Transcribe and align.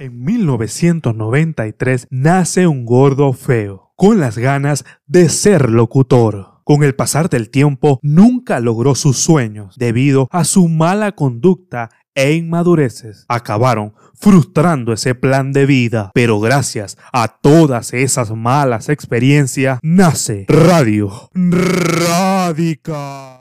En 0.00 0.22
1993 0.22 2.06
nace 2.08 2.68
un 2.68 2.84
gordo 2.84 3.32
feo, 3.32 3.92
con 3.96 4.20
las 4.20 4.38
ganas 4.38 4.84
de 5.08 5.28
ser 5.28 5.70
locutor. 5.70 6.60
Con 6.62 6.84
el 6.84 6.94
pasar 6.94 7.28
del 7.28 7.50
tiempo, 7.50 7.98
nunca 8.00 8.60
logró 8.60 8.94
sus 8.94 9.18
sueños 9.18 9.74
debido 9.76 10.28
a 10.30 10.44
su 10.44 10.68
mala 10.68 11.10
conducta 11.12 11.90
e 12.14 12.34
inmadureces. 12.34 13.24
Acabaron 13.26 13.92
frustrando 14.14 14.92
ese 14.92 15.16
plan 15.16 15.52
de 15.52 15.66
vida. 15.66 16.12
Pero 16.14 16.38
gracias 16.38 16.96
a 17.12 17.26
todas 17.26 17.92
esas 17.92 18.30
malas 18.30 18.88
experiencias, 18.88 19.80
nace 19.82 20.46
Radio 20.48 21.10
Radica. 21.34 23.40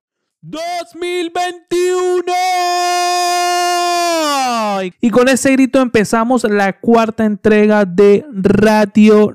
2021. 0.50 2.34
Y 5.02 5.09
con 5.09 5.27
ese 5.27 5.52
grito 5.52 5.82
empezamos 5.82 6.43
la 6.46 6.79
cuarta 6.79 7.25
entrega 7.25 7.86
de 7.86 8.25
Radio 8.32 9.33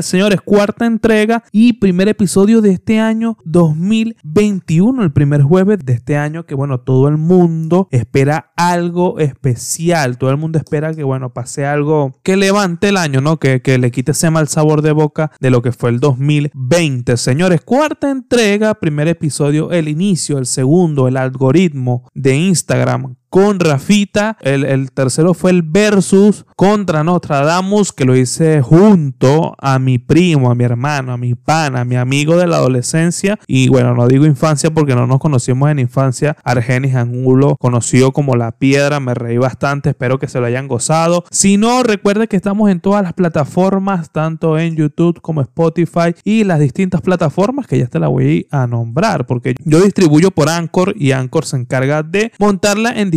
Señores, 0.00 0.40
cuarta 0.40 0.86
entrega 0.86 1.44
y 1.52 1.74
primer 1.74 2.08
episodio 2.08 2.62
de 2.62 2.70
este 2.70 3.00
año 3.00 3.36
2021, 3.44 5.02
el 5.02 5.12
primer 5.12 5.42
jueves 5.42 5.80
de 5.84 5.92
este 5.92 6.16
año 6.16 6.46
que 6.46 6.54
bueno, 6.54 6.80
todo 6.80 7.06
el 7.08 7.18
mundo 7.18 7.86
espera 7.90 8.50
algo 8.56 9.18
especial, 9.18 10.16
todo 10.16 10.30
el 10.30 10.38
mundo 10.38 10.56
espera 10.56 10.94
que 10.94 11.04
bueno, 11.04 11.34
pase 11.34 11.66
algo 11.66 12.18
que 12.22 12.38
levante 12.38 12.88
el 12.88 12.96
año, 12.96 13.20
¿no? 13.20 13.38
Que, 13.38 13.60
que 13.60 13.76
le 13.76 13.90
quite 13.90 14.12
ese 14.12 14.30
mal 14.30 14.48
sabor 14.48 14.80
de 14.80 14.92
boca 14.92 15.32
de 15.38 15.50
lo 15.50 15.60
que 15.60 15.72
fue 15.72 15.90
el 15.90 16.00
2020, 16.00 17.18
señores, 17.18 17.60
cuarta 17.60 18.10
entrega, 18.10 18.72
primer 18.72 19.06
episodio, 19.06 19.70
el 19.70 19.88
inicio, 19.88 20.38
el 20.38 20.46
segundo, 20.46 21.08
el 21.08 21.18
algoritmo 21.18 22.08
de 22.14 22.36
Instagram 22.36 23.16
con 23.30 23.60
Rafita. 23.60 24.36
El, 24.40 24.90
tercero 24.92 25.34
fue 25.34 25.50
el 25.50 25.62
Versus 25.62 26.46
contra 26.56 27.04
Nostradamus, 27.04 27.92
que 27.92 28.04
lo 28.04 28.16
hice 28.16 28.62
junto 28.62 29.54
a 29.58 29.78
mi 29.78 29.98
primo, 29.98 30.50
a 30.50 30.54
mi 30.54 30.64
hermano, 30.64 31.12
a 31.12 31.16
mi 31.16 31.34
pana, 31.34 31.80
a 31.80 31.84
mi 31.84 31.96
amigo 31.96 32.36
de 32.36 32.46
la 32.46 32.56
adolescencia. 32.56 33.38
Y 33.46 33.68
bueno, 33.68 33.94
no 33.94 34.06
digo 34.08 34.26
infancia 34.26 34.70
porque 34.70 34.94
no 34.94 35.06
nos 35.06 35.18
conocimos 35.18 35.70
en 35.70 35.78
infancia. 35.78 36.36
Argenis 36.44 36.94
Angulo, 36.94 37.56
conocido 37.58 38.12
como 38.12 38.34
La 38.36 38.52
Piedra, 38.52 39.00
me 39.00 39.14
reí 39.14 39.38
bastante. 39.38 39.90
Espero 39.90 40.18
que 40.18 40.28
se 40.28 40.40
lo 40.40 40.46
hayan 40.46 40.68
gozado. 40.68 41.24
Si 41.30 41.56
no, 41.56 41.82
recuerde 41.82 42.28
que 42.28 42.36
estamos 42.36 42.70
en 42.70 42.80
todas 42.80 43.02
las 43.02 43.12
plataformas, 43.12 44.10
tanto 44.12 44.58
en 44.58 44.76
YouTube 44.76 45.20
como 45.20 45.40
Spotify 45.40 46.14
y 46.24 46.44
las 46.44 46.60
distintas 46.60 47.00
plataformas 47.00 47.66
que 47.66 47.78
ya 47.78 47.86
te 47.86 47.98
la 47.98 48.08
voy 48.08 48.46
a 48.50 48.66
nombrar, 48.66 49.26
porque 49.26 49.54
yo 49.64 49.80
distribuyo 49.80 50.30
por 50.30 50.48
Anchor 50.48 50.94
y 50.96 51.12
Anchor 51.12 51.44
se 51.44 51.56
encarga 51.56 52.02
de 52.02 52.32
montarla 52.38 52.92
en 52.92 53.10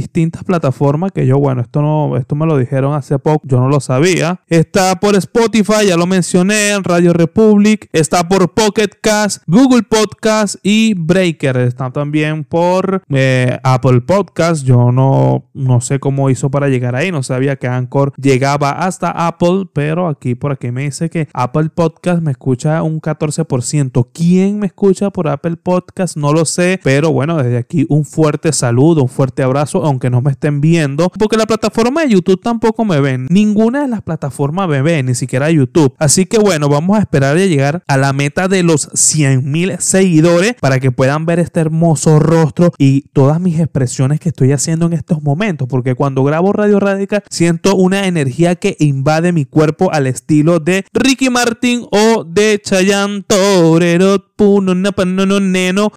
plataformas 0.46 1.12
que 1.12 1.26
yo, 1.26 1.40
bueno, 1.40 1.62
esto 1.62 1.82
no, 1.82 2.18
esto 2.18 2.36
me 2.36 2.46
lo 2.46 2.58
dijeron 2.58 2.94
hace 2.94 3.18
poco, 3.20 3.42
yo 3.46 3.60
no 3.60 3.68
lo 3.68 3.80
sabía. 3.80 4.42
Está 4.48 5.00
por 5.00 5.16
Spotify, 5.16 5.88
ya 5.88 5.98
lo 5.98 6.08
mencioné, 6.08 6.78
Radio 6.84 7.14
Republic, 7.14 7.90
está 7.92 8.28
por 8.28 8.54
Pocket 8.54 8.90
Cast, 9.02 9.44
Google 9.48 9.84
Podcast 9.84 10.56
y 10.64 10.94
Breaker. 10.94 11.58
Está 11.58 11.92
también 11.92 12.44
por 12.44 13.04
eh, 13.10 13.60
Apple 13.64 14.02
Podcast. 14.02 14.64
Yo 14.64 14.92
no, 14.92 15.46
no 15.54 15.82
sé 15.82 16.00
cómo 16.00 16.30
hizo 16.30 16.50
para 16.50 16.68
llegar 16.70 16.96
ahí, 16.96 17.12
no 17.12 17.24
sabía 17.24 17.56
que 17.56 17.68
Anchor 17.68 18.14
llegaba 18.18 18.72
hasta 18.72 19.12
Apple, 19.28 19.68
pero 19.74 20.08
aquí 20.08 20.36
por 20.36 20.52
aquí 20.52 20.72
me 20.72 20.84
dice 20.84 21.10
que 21.10 21.28
Apple 21.34 21.70
Podcast 21.74 22.22
me 22.22 22.32
escucha 22.32 22.82
un 22.84 23.02
14%. 23.02 24.08
¿Quién 24.14 24.60
me 24.60 24.68
escucha 24.68 25.10
por 25.10 25.28
Apple 25.28 25.58
Podcast? 25.58 26.18
No 26.18 26.34
lo 26.34 26.46
sé, 26.46 26.80
pero 26.84 27.12
bueno, 27.12 27.38
desde 27.38 27.58
aquí 27.58 27.86
un 27.90 28.06
fuerte 28.06 28.52
saludo, 28.52 29.04
un 29.04 29.10
fuerte 29.10 29.44
abrazo 29.44 29.84
aunque 29.92 30.10
no 30.10 30.22
me 30.22 30.32
estén 30.32 30.62
viendo, 30.62 31.10
porque 31.18 31.38
la 31.38 31.46
plataforma 31.46 32.02
de 32.02 32.10
YouTube 32.10 32.42
tampoco 32.42 32.86
me 32.86 33.00
ven. 33.00 33.28
Ninguna 33.30 33.82
de 33.82 33.88
las 33.88 34.02
plataformas 34.02 34.68
me 34.68 34.82
ve, 34.82 35.04
ni 35.04 35.16
siquiera 35.16 35.52
YouTube. 35.52 35.94
Así 36.00 36.26
que 36.26 36.40
bueno, 36.40 36.70
vamos 36.70 36.98
a 36.98 37.02
esperar 37.02 37.38
a 37.38 37.46
llegar 37.46 37.84
a 37.88 37.98
la 37.98 38.14
meta 38.14 38.48
de 38.48 38.64
los 38.64 38.90
100 38.94 39.50
mil 39.50 39.78
seguidores 39.80 40.56
para 40.60 40.80
que 40.80 40.92
puedan 40.92 41.26
ver 41.26 41.40
este 41.40 41.60
hermoso 41.60 42.20
rostro 42.20 42.72
y 42.78 43.02
todas 43.14 43.40
mis 43.40 43.60
expresiones 43.60 44.20
que 44.20 44.30
estoy 44.30 44.52
haciendo 44.52 44.88
en 44.88 44.94
estos 44.94 45.22
momentos, 45.22 45.68
porque 45.68 45.96
cuando 45.96 46.24
grabo 46.24 46.54
Radio 46.54 46.80
Radical 46.80 47.24
siento 47.30 47.76
una 47.76 48.08
energía 48.08 48.56
que 48.56 48.76
invade 48.80 49.32
mi 49.32 49.46
cuerpo 49.46 49.92
al 49.92 50.08
estilo 50.08 50.60
de 50.60 50.86
Ricky 50.94 51.30
Martin 51.30 51.86
o 51.92 52.24
de 52.24 52.62
Chayanne 52.64 53.24
Torero. 53.24 54.26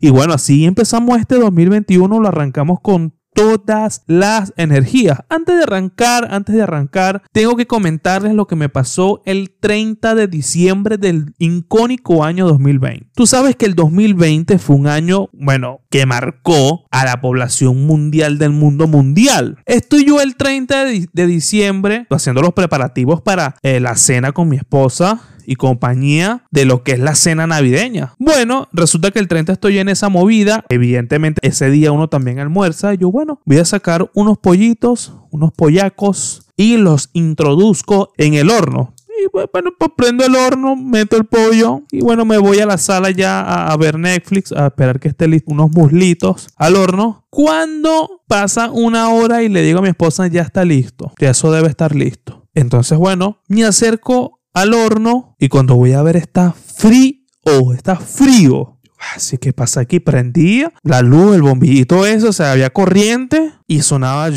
Y 0.01 0.11
bueno, 0.11 0.35
así 0.35 0.67
empezamos 0.67 1.19
este 1.19 1.37
2021, 1.37 2.21
lo 2.21 2.29
arrancamos 2.29 2.81
con 2.81 3.15
todas 3.35 4.03
las 4.07 4.53
energías. 4.57 5.19
Antes 5.29 5.57
de 5.57 5.65
arrancar, 5.65 6.29
antes 6.31 6.55
de 6.55 6.63
arrancar, 6.63 7.23
tengo 7.33 7.57
que 7.57 7.67
comentarles 7.67 8.35
lo 8.35 8.47
que 8.47 8.57
me 8.57 8.69
pasó 8.69 9.23
el 9.27 9.51
30 9.61 10.15
de 10.15 10.29
diciembre 10.29 10.97
del 10.97 11.35
incónico 11.39 12.25
año 12.25 12.47
2020. 12.47 13.09
Tú 13.15 13.27
sabes 13.27 13.57
que 13.57 13.67
el 13.67 13.75
2020 13.75 14.59
fue 14.59 14.77
un 14.77 14.87
año, 14.87 15.29
bueno, 15.33 15.81
que 15.91 16.07
marcó 16.07 16.87
a 16.91 17.05
la 17.05 17.21
población 17.21 17.87
mundial 17.87 18.39
del 18.39 18.51
mundo 18.51 18.87
mundial. 18.87 19.59
Estoy 19.67 20.07
yo 20.07 20.21
el 20.21 20.37
30 20.37 20.85
de, 20.85 21.27
diciembre 21.27 22.07
haciendo 22.11 22.43
los 22.43 22.53
preparativos 22.53 23.21
para 23.21 23.57
eh, 23.63 23.81
la 23.81 23.97
cena 23.97 24.33
con 24.33 24.49
mi 24.49 24.57
esposa 24.57 25.21
y 25.47 25.57
compañía 25.57 26.45
de 26.51 26.65
lo 26.65 26.83
que 26.83 26.93
es 26.93 26.99
la 26.99 27.15
cena 27.15 27.47
navideña. 27.47 28.15
Bueno, 28.19 28.69
resulta 28.73 29.11
que 29.11 29.19
el 29.19 29.29
30 29.29 29.53
estoy 29.53 29.79
en 29.79 29.89
esa 29.89 30.09
movida. 30.09 30.65
Evidentemente, 30.69 31.41
ese 31.47 31.71
día 31.71 31.93
uno 31.93 32.09
también 32.09 32.39
almuerza. 32.39 32.95
Yo, 32.95 33.11
bueno, 33.11 33.41
voy 33.45 33.59
a 33.59 33.65
sacar 33.65 34.11
unos 34.15 34.39
pollitos, 34.39 35.15
unos 35.31 35.53
pollacos 35.53 36.47
y 36.57 36.77
los 36.77 37.11
introduzco 37.13 38.13
en 38.17 38.35
el 38.35 38.51
horno. 38.51 38.95
Y 39.09 39.29
bueno, 39.33 39.71
pues 39.79 39.91
prendo 39.97 40.25
el 40.25 40.35
horno, 40.35 40.77
meto 40.77 41.17
el 41.17 41.25
pollo 41.25 41.83
y 41.91 42.01
bueno, 42.01 42.25
me 42.25 42.37
voy 42.37 42.59
a 42.59 42.67
la 42.67 42.79
sala 42.79 43.11
ya 43.11 43.41
a, 43.41 43.73
a 43.73 43.77
ver 43.77 43.99
Netflix, 43.99 44.53
a 44.53 44.67
esperar 44.67 44.99
que 44.99 45.09
esté 45.09 45.29
listo 45.29 45.53
unos 45.53 45.71
muslitos 45.71 46.49
al 46.57 46.77
horno. 46.77 47.25
Cuando 47.31 48.23
pasa 48.27 48.71
una 48.71 49.11
hora 49.11 49.43
y 49.43 49.49
le 49.49 49.63
digo 49.63 49.79
a 49.79 49.83
mi 49.83 49.89
esposa, 49.89 50.27
ya 50.27 50.43
está 50.43 50.65
listo, 50.65 51.13
que 51.17 51.29
eso 51.29 51.53
debe 51.53 51.69
estar 51.69 51.95
listo. 51.95 52.49
Entonces, 52.55 52.99
bueno, 52.99 53.41
me 53.49 53.65
acerco 53.65 54.41
al 54.55 54.73
horno 54.73 55.37
y 55.39 55.49
cuando 55.49 55.75
voy 55.75 55.93
a 55.93 56.03
ver 56.03 56.17
está 56.17 56.53
frío, 56.53 57.73
está 57.77 57.97
frío. 57.97 58.79
Así 59.15 59.37
que 59.37 59.53
pasa 59.53 59.81
aquí, 59.81 60.01
prendía 60.01 60.73
la 60.83 61.03
luz, 61.03 61.35
el 61.35 61.43
bombillito 61.43 62.07
eso, 62.07 62.31
o 62.31 62.33
sea, 62.33 62.53
había 62.53 62.71
corriente 62.71 63.53
y 63.67 63.83
sonaba 63.83 64.31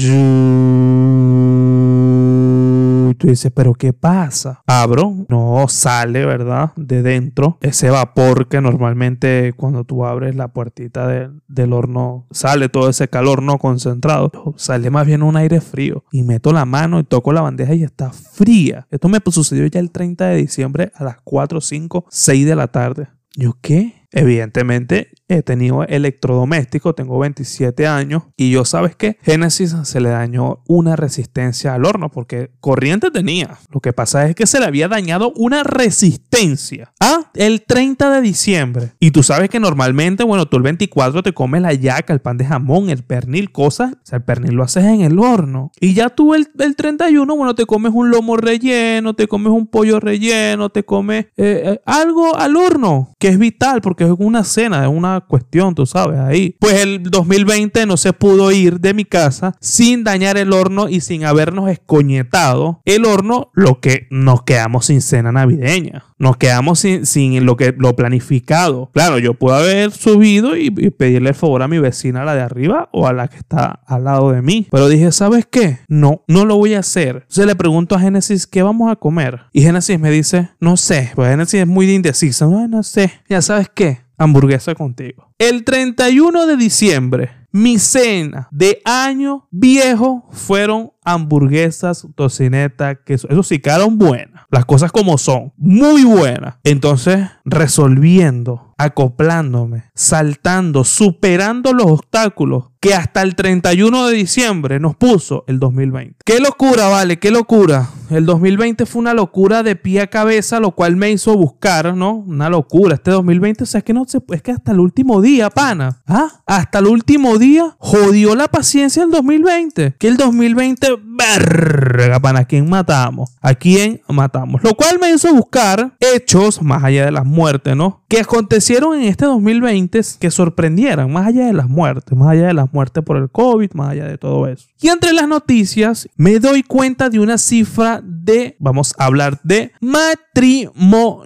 tú 3.17 3.27
dices, 3.27 3.51
pero 3.53 3.73
¿qué 3.73 3.93
pasa? 3.93 4.61
Abro, 4.65 5.25
no 5.29 5.65
sale, 5.67 6.25
¿verdad? 6.25 6.71
De 6.75 7.01
dentro 7.01 7.57
ese 7.61 7.89
vapor 7.89 8.47
que 8.47 8.61
normalmente 8.61 9.53
cuando 9.55 9.83
tú 9.83 10.05
abres 10.05 10.35
la 10.35 10.49
puertita 10.49 11.07
del 11.47 11.73
horno 11.73 12.25
sale 12.31 12.69
todo 12.69 12.89
ese 12.89 13.07
calor 13.07 13.41
no 13.41 13.57
concentrado. 13.57 14.31
Sale 14.57 14.89
más 14.89 15.05
bien 15.05 15.23
un 15.23 15.35
aire 15.37 15.61
frío. 15.61 16.03
Y 16.11 16.23
meto 16.23 16.51
la 16.53 16.65
mano 16.65 16.99
y 16.99 17.03
toco 17.03 17.33
la 17.33 17.41
bandeja 17.41 17.73
y 17.73 17.83
está 17.83 18.11
fría. 18.11 18.87
Esto 18.91 19.09
me 19.09 19.19
sucedió 19.29 19.67
ya 19.67 19.79
el 19.79 19.91
30 19.91 20.25
de 20.25 20.37
diciembre 20.37 20.91
a 20.95 21.03
las 21.03 21.17
4, 21.23 21.61
5, 21.61 22.05
6 22.09 22.45
de 22.45 22.55
la 22.55 22.67
tarde. 22.67 23.07
¿Yo 23.35 23.57
qué? 23.61 24.07
Evidentemente 24.11 25.09
he 25.27 25.41
tenido 25.41 25.83
electrodoméstico, 25.83 26.95
tengo 26.95 27.19
27 27.19 27.87
años 27.87 28.23
y 28.35 28.51
yo 28.51 28.65
sabes 28.65 28.95
que 28.95 29.17
Genesis 29.21 29.75
se 29.83 29.99
le 29.99 30.09
dañó 30.09 30.63
una 30.67 30.95
resistencia 30.95 31.73
al 31.73 31.85
horno 31.85 32.09
porque 32.09 32.51
corriente 32.59 33.11
tenía. 33.11 33.57
Lo 33.71 33.79
que 33.79 33.93
pasa 33.93 34.27
es 34.27 34.35
que 34.35 34.47
se 34.47 34.59
le 34.59 34.65
había 34.65 34.87
dañado 34.87 35.33
una 35.35 35.63
resistencia. 35.63 36.93
Ah, 36.99 37.31
el 37.33 37.63
30 37.63 38.09
de 38.11 38.21
diciembre. 38.21 38.91
Y 38.99 39.11
tú 39.11 39.23
sabes 39.23 39.49
que 39.49 39.59
normalmente, 39.59 40.23
bueno, 40.23 40.45
tú 40.45 40.57
el 40.57 40.63
24 40.63 41.23
te 41.23 41.33
comes 41.33 41.61
la 41.61 41.73
yaca, 41.73 42.13
el 42.13 42.19
pan 42.19 42.37
de 42.37 42.45
jamón, 42.45 42.89
el 42.89 43.03
pernil, 43.03 43.51
cosas. 43.51 43.93
O 43.93 43.99
sea, 44.03 44.17
el 44.17 44.23
pernil 44.23 44.53
lo 44.53 44.63
haces 44.63 44.85
en 44.85 45.01
el 45.01 45.19
horno. 45.19 45.71
Y 45.79 45.93
ya 45.93 46.09
tú 46.09 46.33
el, 46.33 46.47
31, 46.75 47.35
bueno, 47.35 47.55
te 47.55 47.65
comes 47.65 47.91
un 47.93 48.09
lomo 48.09 48.37
relleno, 48.37 49.13
te 49.13 49.27
comes 49.27 49.51
un 49.51 49.67
pollo 49.67 49.99
relleno, 49.99 50.69
te 50.69 50.83
comes 50.83 51.25
eh, 51.37 51.61
eh, 51.65 51.81
algo 51.85 52.35
al 52.37 52.55
horno, 52.55 53.13
que 53.19 53.29
es 53.29 53.39
vital 53.39 53.81
porque 53.81 54.05
es 54.05 54.11
una 54.17 54.43
cena, 54.43 54.83
es 54.83 54.89
una 54.89 55.16
cuestión, 55.21 55.75
tú 55.75 55.85
sabes, 55.85 56.19
ahí. 56.19 56.55
Pues 56.59 56.75
el 56.75 57.03
2020 57.03 57.85
no 57.85 57.97
se 57.97 58.13
pudo 58.13 58.51
ir 58.51 58.79
de 58.79 58.93
mi 58.93 59.05
casa 59.05 59.55
sin 59.59 60.03
dañar 60.03 60.37
el 60.37 60.53
horno 60.53 60.89
y 60.89 61.01
sin 61.01 61.25
habernos 61.25 61.69
escoñetado 61.69 62.81
el 62.85 63.05
horno, 63.05 63.51
lo 63.53 63.79
que 63.79 64.07
nos 64.09 64.43
quedamos 64.43 64.85
sin 64.85 65.01
cena 65.01 65.31
navideña. 65.31 66.03
Nos 66.19 66.37
quedamos 66.37 66.79
sin, 66.79 67.05
sin 67.05 67.45
lo 67.45 67.57
que 67.57 67.75
lo 67.77 67.95
planificado. 67.95 68.89
Claro, 68.93 69.19
yo 69.19 69.35
puedo 69.35 69.55
haber 69.55 69.91
subido 69.91 70.57
y, 70.57 70.71
pedirle 70.71 71.29
el 71.29 71.35
favor 71.35 71.61
a 71.61 71.67
mi 71.67 71.79
vecina, 71.79 72.23
la 72.23 72.35
de 72.35 72.41
arriba 72.41 72.89
o 72.91 73.07
a 73.07 73.13
la 73.13 73.27
que 73.27 73.37
está 73.37 73.81
al 73.85 74.05
lado 74.05 74.31
de 74.31 74.41
mí. 74.41 74.67
Pero 74.71 74.89
dije, 74.89 75.11
¿sabes 75.11 75.45
qué? 75.45 75.79
No, 75.87 76.23
no 76.27 76.45
lo 76.45 76.57
voy 76.57 76.73
a 76.73 76.79
hacer. 76.79 77.17
Entonces 77.23 77.45
le 77.45 77.55
pregunto 77.55 77.95
a 77.95 77.99
Génesis, 77.99 78.47
¿qué 78.47 78.63
vamos 78.63 78.91
a 78.91 78.95
comer? 78.95 79.41
Y 79.53 79.61
Génesis 79.61 79.99
me 79.99 80.09
dice, 80.09 80.49
no 80.59 80.77
sé. 80.77 81.11
Pues 81.15 81.29
Génesis 81.29 81.61
es 81.61 81.67
muy 81.67 81.91
indecisa. 81.91 82.47
No, 82.47 82.67
no 82.67 82.83
sé. 82.83 83.11
Ya 83.29 83.41
sabes 83.41 83.69
qué 83.73 84.06
hamburguesa 84.17 84.75
contigo. 84.75 85.31
El 85.37 85.63
31 85.63 86.45
de 86.45 86.57
diciembre, 86.57 87.31
mi 87.51 87.79
cena 87.79 88.47
de 88.51 88.81
año 88.85 89.47
viejo 89.51 90.27
fueron 90.31 90.91
hamburguesas, 91.03 92.05
tocineta, 92.15 92.95
queso. 92.95 93.27
Eso 93.29 93.43
sí, 93.43 93.59
quedaron 93.59 93.97
buenas. 93.97 94.43
Las 94.51 94.65
cosas 94.65 94.91
como 94.91 95.17
son. 95.17 95.53
Muy 95.57 96.03
buenas. 96.03 96.55
Entonces, 96.63 97.27
resolviendo, 97.45 98.73
acoplándome, 98.77 99.85
saltando, 99.97 100.83
superando 100.83 101.73
los 101.73 101.87
obstáculos 101.87 102.65
que 102.79 102.93
hasta 102.93 103.23
el 103.23 103.35
31 103.35 104.07
de 104.07 104.15
diciembre 104.15 104.79
nos 104.79 104.95
puso 104.95 105.43
el 105.47 105.59
2020. 105.59 106.17
Qué 106.23 106.39
locura, 106.39 106.87
vale, 106.87 107.17
qué 107.17 107.31
locura. 107.31 107.89
El 108.09 108.25
2020 108.25 108.85
fue 108.85 109.01
una 109.01 109.13
locura 109.13 109.63
de 109.63 109.75
pie 109.75 110.01
a 110.01 110.07
cabeza, 110.07 110.59
lo 110.59 110.71
cual 110.71 110.95
me 110.95 111.11
hizo 111.11 111.35
buscar, 111.35 111.95
¿no? 111.95 112.13
Una 112.13 112.49
locura. 112.49 112.95
Este 112.95 113.11
2020, 113.11 113.63
o 113.63 113.67
sea, 113.67 113.79
es 113.79 113.83
que 113.83 113.93
no 113.93 114.05
se, 114.07 114.19
es 114.29 114.41
que 114.41 114.51
hasta 114.51 114.71
el 114.71 114.79
último 114.79 115.21
día, 115.21 115.49
pana. 115.49 116.01
¿Ah? 116.07 116.41
Hasta 116.45 116.79
el 116.79 116.87
último 116.87 117.37
día 117.37 117.75
jodió 117.79 118.35
la 118.35 118.47
paciencia 118.47 119.03
el 119.03 119.11
2020. 119.11 119.95
Que 119.97 120.07
el 120.07 120.15
2020, 120.15 120.87
verga, 121.03 122.19
pana, 122.21 122.41
¿a 122.41 122.45
quién 122.45 122.69
matamos? 122.69 123.31
¿A 123.41 123.55
quién 123.55 124.01
matamos? 124.07 124.63
Lo 124.63 124.75
cual 124.75 124.99
me 125.01 125.11
hizo 125.11 125.33
buscar 125.33 125.97
hechos, 125.99 126.61
más 126.61 126.83
allá 126.83 127.05
de 127.05 127.11
las 127.11 127.25
muertes, 127.25 127.75
¿no? 127.75 128.03
Que 128.07 128.21
acontecieron 128.21 128.95
en 128.95 129.03
este 129.03 129.25
2020 129.25 129.86
que 130.19 130.31
sorprendieran, 130.31 131.11
más 131.11 131.27
allá 131.27 131.45
de 131.47 131.53
las 131.53 131.69
muertes, 131.69 132.17
más 132.17 132.29
allá 132.29 132.47
de 132.47 132.53
las 132.53 132.71
muerte 132.73 133.01
por 133.01 133.17
el 133.17 133.29
COVID, 133.29 133.71
más 133.73 133.89
allá 133.91 134.05
de 134.05 134.17
todo 134.17 134.47
eso. 134.47 134.67
Y 134.79 134.87
entre 134.89 135.13
las 135.13 135.27
noticias 135.27 136.07
me 136.15 136.39
doy 136.39 136.63
cuenta 136.63 137.09
de 137.09 137.19
una 137.19 137.37
cifra 137.37 138.01
de, 138.03 138.55
vamos 138.59 138.93
a 138.97 139.05
hablar 139.05 139.39
de 139.43 139.71
matrimonio. 139.81 141.17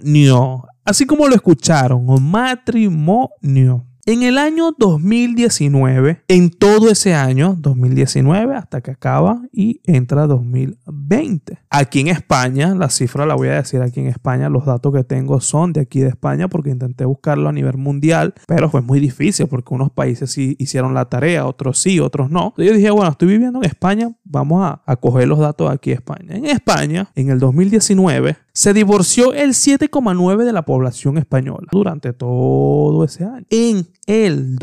Así 0.84 1.06
como 1.06 1.28
lo 1.28 1.34
escucharon, 1.34 2.04
matrimonio. 2.20 3.86
En 4.04 4.24
el 4.24 4.36
año 4.36 4.72
2019, 4.76 6.24
en 6.26 6.50
todo 6.50 6.90
ese 6.90 7.14
año, 7.14 7.54
2019 7.56 8.56
hasta 8.56 8.80
que 8.80 8.90
acaba 8.90 9.42
y 9.52 9.80
entra 9.84 10.26
2020. 10.26 11.60
Aquí 11.70 12.00
en 12.00 12.08
España, 12.08 12.74
la 12.74 12.90
cifra 12.90 13.26
la 13.26 13.36
voy 13.36 13.46
a 13.46 13.54
decir 13.54 13.80
aquí 13.80 14.00
en 14.00 14.08
España, 14.08 14.48
los 14.48 14.66
datos 14.66 14.92
que 14.92 15.04
tengo 15.04 15.40
son 15.40 15.72
de 15.72 15.82
aquí 15.82 16.00
de 16.00 16.08
España 16.08 16.48
porque 16.48 16.70
intenté 16.70 17.04
buscarlo 17.04 17.48
a 17.48 17.52
nivel 17.52 17.76
mundial, 17.76 18.34
pero 18.48 18.68
fue 18.68 18.82
muy 18.82 18.98
difícil 18.98 19.46
porque 19.46 19.72
unos 19.72 19.92
países 19.92 20.32
sí 20.32 20.56
hicieron 20.58 20.94
la 20.94 21.04
tarea, 21.04 21.46
otros 21.46 21.78
sí, 21.78 22.00
otros 22.00 22.28
no. 22.28 22.54
yo 22.56 22.72
dije, 22.72 22.90
bueno, 22.90 23.12
estoy 23.12 23.28
viviendo 23.28 23.60
en 23.60 23.66
España, 23.66 24.10
vamos 24.24 24.64
a, 24.64 24.82
a 24.84 24.96
coger 24.96 25.28
los 25.28 25.38
datos 25.38 25.70
aquí 25.70 25.90
de 25.90 25.96
España. 25.96 26.34
En 26.34 26.46
España, 26.46 27.08
en 27.14 27.30
el 27.30 27.38
2019, 27.38 28.36
se 28.52 28.74
divorció 28.74 29.32
el 29.32 29.50
7,9 29.50 30.44
de 30.44 30.52
la 30.52 30.62
población 30.62 31.18
española 31.18 31.68
durante 31.70 32.12
todo 32.12 33.04
ese 33.04 33.24
año. 33.24 33.46
En 33.50 33.86
el 34.06 34.56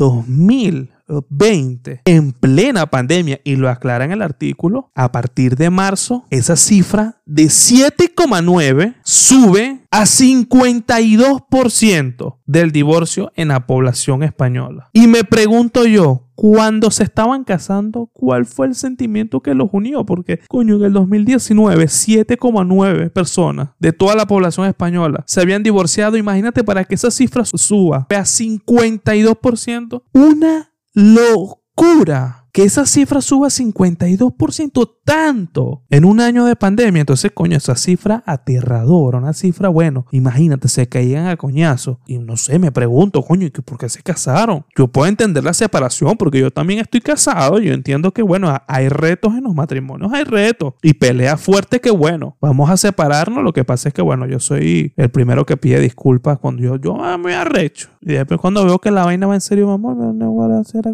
2020, 1.10 2.02
en 2.04 2.32
plena 2.32 2.86
pandemia, 2.86 3.40
y 3.44 3.56
lo 3.56 3.68
aclara 3.68 4.04
en 4.04 4.12
el 4.12 4.22
artículo, 4.22 4.92
a 4.94 5.10
partir 5.12 5.56
de 5.56 5.68
marzo, 5.70 6.24
esa 6.30 6.56
cifra 6.56 7.20
de 7.26 7.44
7,9 7.44 8.96
sube 9.02 9.80
a 9.90 10.02
52% 10.02 12.38
del 12.46 12.72
divorcio 12.72 13.32
en 13.34 13.48
la 13.48 13.66
población 13.66 14.22
española. 14.22 14.88
Y 14.92 15.06
me 15.06 15.24
pregunto 15.24 15.84
yo, 15.84 16.30
cuando 16.40 16.90
se 16.90 17.04
estaban 17.04 17.44
casando, 17.44 18.08
¿cuál 18.14 18.46
fue 18.46 18.66
el 18.66 18.74
sentimiento 18.74 19.40
que 19.40 19.54
los 19.54 19.68
unió? 19.72 20.06
Porque, 20.06 20.40
coño, 20.48 20.76
en 20.76 20.84
el 20.84 20.94
2019, 20.94 21.84
7,9 21.84 23.10
personas 23.10 23.68
de 23.78 23.92
toda 23.92 24.14
la 24.14 24.26
población 24.26 24.66
española 24.66 25.22
se 25.26 25.42
habían 25.42 25.62
divorciado. 25.62 26.16
Imagínate 26.16 26.64
para 26.64 26.84
que 26.84 26.94
esa 26.94 27.10
cifra 27.10 27.44
suba 27.44 28.06
a 28.08 28.24
52%. 28.24 30.02
Una 30.14 30.72
locura 30.94 32.39
que 32.52 32.64
esa 32.64 32.86
cifra 32.86 33.20
suba 33.20 33.48
52% 33.48 34.90
tanto 35.04 35.82
en 35.90 36.04
un 36.04 36.20
año 36.20 36.44
de 36.44 36.56
pandemia. 36.56 37.00
Entonces, 37.00 37.32
coño, 37.32 37.56
esa 37.56 37.76
cifra 37.76 38.22
aterradora, 38.26 39.18
una 39.18 39.32
cifra, 39.32 39.68
bueno, 39.68 40.06
imagínate, 40.12 40.68
se 40.68 40.88
caían 40.88 41.26
a 41.26 41.36
coñazo. 41.36 42.00
Y 42.06 42.18
no 42.18 42.36
sé, 42.36 42.58
me 42.58 42.72
pregunto, 42.72 43.22
coño, 43.22 43.46
¿y 43.46 43.50
por 43.50 43.78
qué 43.78 43.88
se 43.88 44.02
casaron? 44.02 44.64
Yo 44.76 44.88
puedo 44.88 45.08
entender 45.08 45.44
la 45.44 45.54
separación 45.54 46.16
porque 46.16 46.40
yo 46.40 46.50
también 46.50 46.80
estoy 46.80 47.00
casado. 47.00 47.58
Yo 47.58 47.72
entiendo 47.72 48.12
que, 48.12 48.22
bueno, 48.22 48.56
hay 48.66 48.88
retos 48.88 49.34
en 49.34 49.44
los 49.44 49.54
matrimonios, 49.54 50.12
hay 50.12 50.24
retos. 50.24 50.74
Y 50.82 50.94
pelea 50.94 51.36
fuerte 51.36 51.80
que, 51.80 51.90
bueno, 51.90 52.36
vamos 52.40 52.70
a 52.70 52.76
separarnos. 52.76 53.44
Lo 53.44 53.52
que 53.52 53.64
pasa 53.64 53.88
es 53.88 53.94
que, 53.94 54.02
bueno, 54.02 54.26
yo 54.26 54.40
soy 54.40 54.92
el 54.96 55.10
primero 55.10 55.46
que 55.46 55.56
pide 55.56 55.80
disculpas 55.80 56.38
cuando 56.38 56.62
yo, 56.62 56.76
yo 56.76 57.02
ah, 57.02 57.18
me 57.18 57.34
arrecho. 57.34 57.88
Y 58.00 58.12
después 58.12 58.40
cuando 58.40 58.64
veo 58.64 58.78
que 58.78 58.90
la 58.90 59.04
vaina 59.04 59.26
va 59.26 59.34
en 59.34 59.40
serio, 59.40 59.70
amor, 59.70 59.96
no 59.96 60.30
voy 60.30 60.52
a 60.52 60.60
hacer 60.60 60.86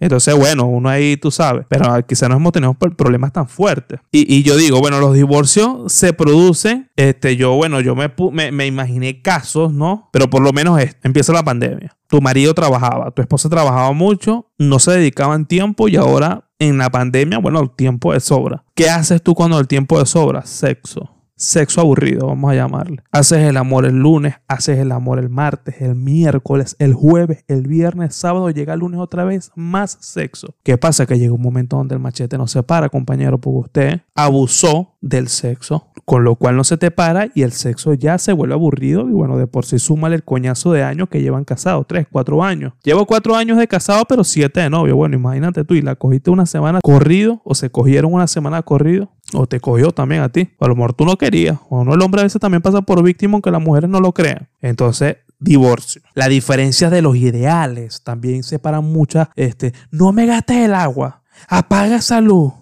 entonces, 0.00 0.34
bueno, 0.34 0.64
uno 0.64 0.88
ahí, 0.88 1.18
tú 1.18 1.30
sabes, 1.30 1.66
pero 1.68 1.94
quizás 2.06 2.30
no 2.30 2.36
hemos 2.36 2.52
tenido 2.52 2.72
problemas 2.72 3.34
tan 3.34 3.46
fuertes. 3.46 4.00
Y, 4.10 4.42
yo 4.42 4.56
digo, 4.56 4.80
bueno, 4.80 4.98
los 4.98 5.14
divorcios 5.14 5.92
se 5.92 6.14
producen, 6.14 6.90
este, 6.96 7.36
yo, 7.36 7.54
bueno, 7.54 7.80
yo 7.80 7.94
me, 7.94 8.66
imaginé 8.66 9.20
casos, 9.20 9.74
¿no? 9.74 10.08
Pero 10.10 10.30
por 10.30 10.40
lo 10.40 10.54
menos 10.54 10.80
empieza 11.02 11.34
la 11.34 11.42
pandemia. 11.42 11.94
Tu 12.08 12.20
marido 12.22 12.54
trabajaba, 12.54 13.10
tu 13.10 13.20
esposa 13.20 13.50
trabajaba 13.50 13.92
mucho, 13.92 14.50
no 14.58 14.78
se 14.78 14.92
dedicaban 14.92 15.46
tiempo 15.46 15.86
y 15.86 15.96
ahora 15.96 16.48
en 16.58 16.78
la 16.78 16.90
pandemia, 16.90 17.38
bueno, 17.38 17.60
el 17.60 17.70
tiempo 17.70 18.14
es 18.14 18.24
sobra. 18.24 18.64
¿Qué 18.74 18.88
haces 18.88 19.22
tú 19.22 19.34
cuando 19.34 19.58
el 19.58 19.68
tiempo 19.68 20.00
es 20.00 20.08
sobra? 20.08 20.46
Sexo 20.46 21.19
sexo 21.40 21.80
aburrido, 21.80 22.26
vamos 22.26 22.52
a 22.52 22.54
llamarle. 22.54 23.02
Haces 23.10 23.38
el 23.38 23.56
amor 23.56 23.86
el 23.86 23.98
lunes, 23.98 24.34
haces 24.46 24.78
el 24.78 24.92
amor 24.92 25.18
el 25.18 25.30
martes, 25.30 25.80
el 25.80 25.94
miércoles, 25.94 26.76
el 26.78 26.92
jueves, 26.92 27.44
el 27.48 27.66
viernes, 27.66 28.14
sábado, 28.14 28.50
llega 28.50 28.74
el 28.74 28.80
lunes 28.80 29.00
otra 29.00 29.24
vez, 29.24 29.50
más 29.54 29.96
sexo. 30.00 30.54
¿Qué 30.62 30.76
pasa? 30.76 31.06
Que 31.06 31.18
llega 31.18 31.32
un 31.32 31.40
momento 31.40 31.76
donde 31.76 31.94
el 31.94 32.00
machete 32.00 32.36
no 32.36 32.46
se 32.46 32.62
para, 32.62 32.90
compañero, 32.90 33.38
porque 33.38 33.58
usted 33.58 34.00
abusó 34.14 34.98
del 35.00 35.28
sexo, 35.28 35.86
con 36.04 36.24
lo 36.24 36.36
cual 36.36 36.56
no 36.56 36.64
se 36.64 36.76
te 36.76 36.90
para 36.90 37.28
y 37.34 37.40
el 37.42 37.52
sexo 37.52 37.94
ya 37.94 38.18
se 38.18 38.34
vuelve 38.34 38.52
aburrido 38.52 39.08
y 39.08 39.12
bueno, 39.12 39.38
de 39.38 39.46
por 39.46 39.64
sí 39.64 39.78
súmale 39.78 40.16
el 40.16 40.24
coñazo 40.24 40.72
de 40.72 40.82
años 40.82 41.08
que 41.08 41.22
llevan 41.22 41.44
casados, 41.44 41.86
tres, 41.88 42.06
cuatro 42.10 42.44
años. 42.44 42.74
Llevo 42.84 43.06
cuatro 43.06 43.34
años 43.34 43.56
de 43.56 43.66
casado, 43.66 44.04
pero 44.06 44.24
siete 44.24 44.60
de 44.60 44.68
novio. 44.68 44.94
Bueno, 44.94 45.16
imagínate 45.16 45.64
tú, 45.64 45.72
y 45.72 45.80
la 45.80 45.96
cogiste 45.96 46.30
una 46.30 46.44
semana 46.44 46.80
corrido 46.82 47.40
o 47.44 47.54
se 47.54 47.70
cogieron 47.70 48.12
una 48.12 48.26
semana 48.26 48.60
corrido 48.62 49.10
o 49.34 49.46
te 49.46 49.60
cogió 49.60 49.92
también 49.92 50.22
a 50.22 50.28
ti. 50.28 50.50
O 50.58 50.64
a 50.64 50.68
lo 50.68 50.74
mejor 50.74 50.94
tú 50.94 51.04
no 51.04 51.16
querías. 51.16 51.58
O 51.68 51.84
no, 51.84 51.94
el 51.94 52.02
hombre 52.02 52.20
a 52.20 52.24
veces 52.24 52.40
también 52.40 52.62
pasa 52.62 52.82
por 52.82 53.02
víctima 53.02 53.34
aunque 53.34 53.50
las 53.50 53.62
mujeres 53.62 53.90
no 53.90 54.00
lo 54.00 54.12
crean. 54.12 54.48
Entonces, 54.60 55.18
divorcio. 55.38 56.02
La 56.14 56.28
diferencia 56.28 56.90
de 56.90 57.02
los 57.02 57.16
ideales 57.16 58.02
también 58.02 58.42
separan 58.42 58.84
muchas. 58.84 59.28
Este, 59.36 59.72
no 59.90 60.12
me 60.12 60.26
gastes 60.26 60.58
el 60.58 60.74
agua. 60.74 61.22
Apaga 61.48 61.96
esa 61.96 62.20
luz. 62.20 62.52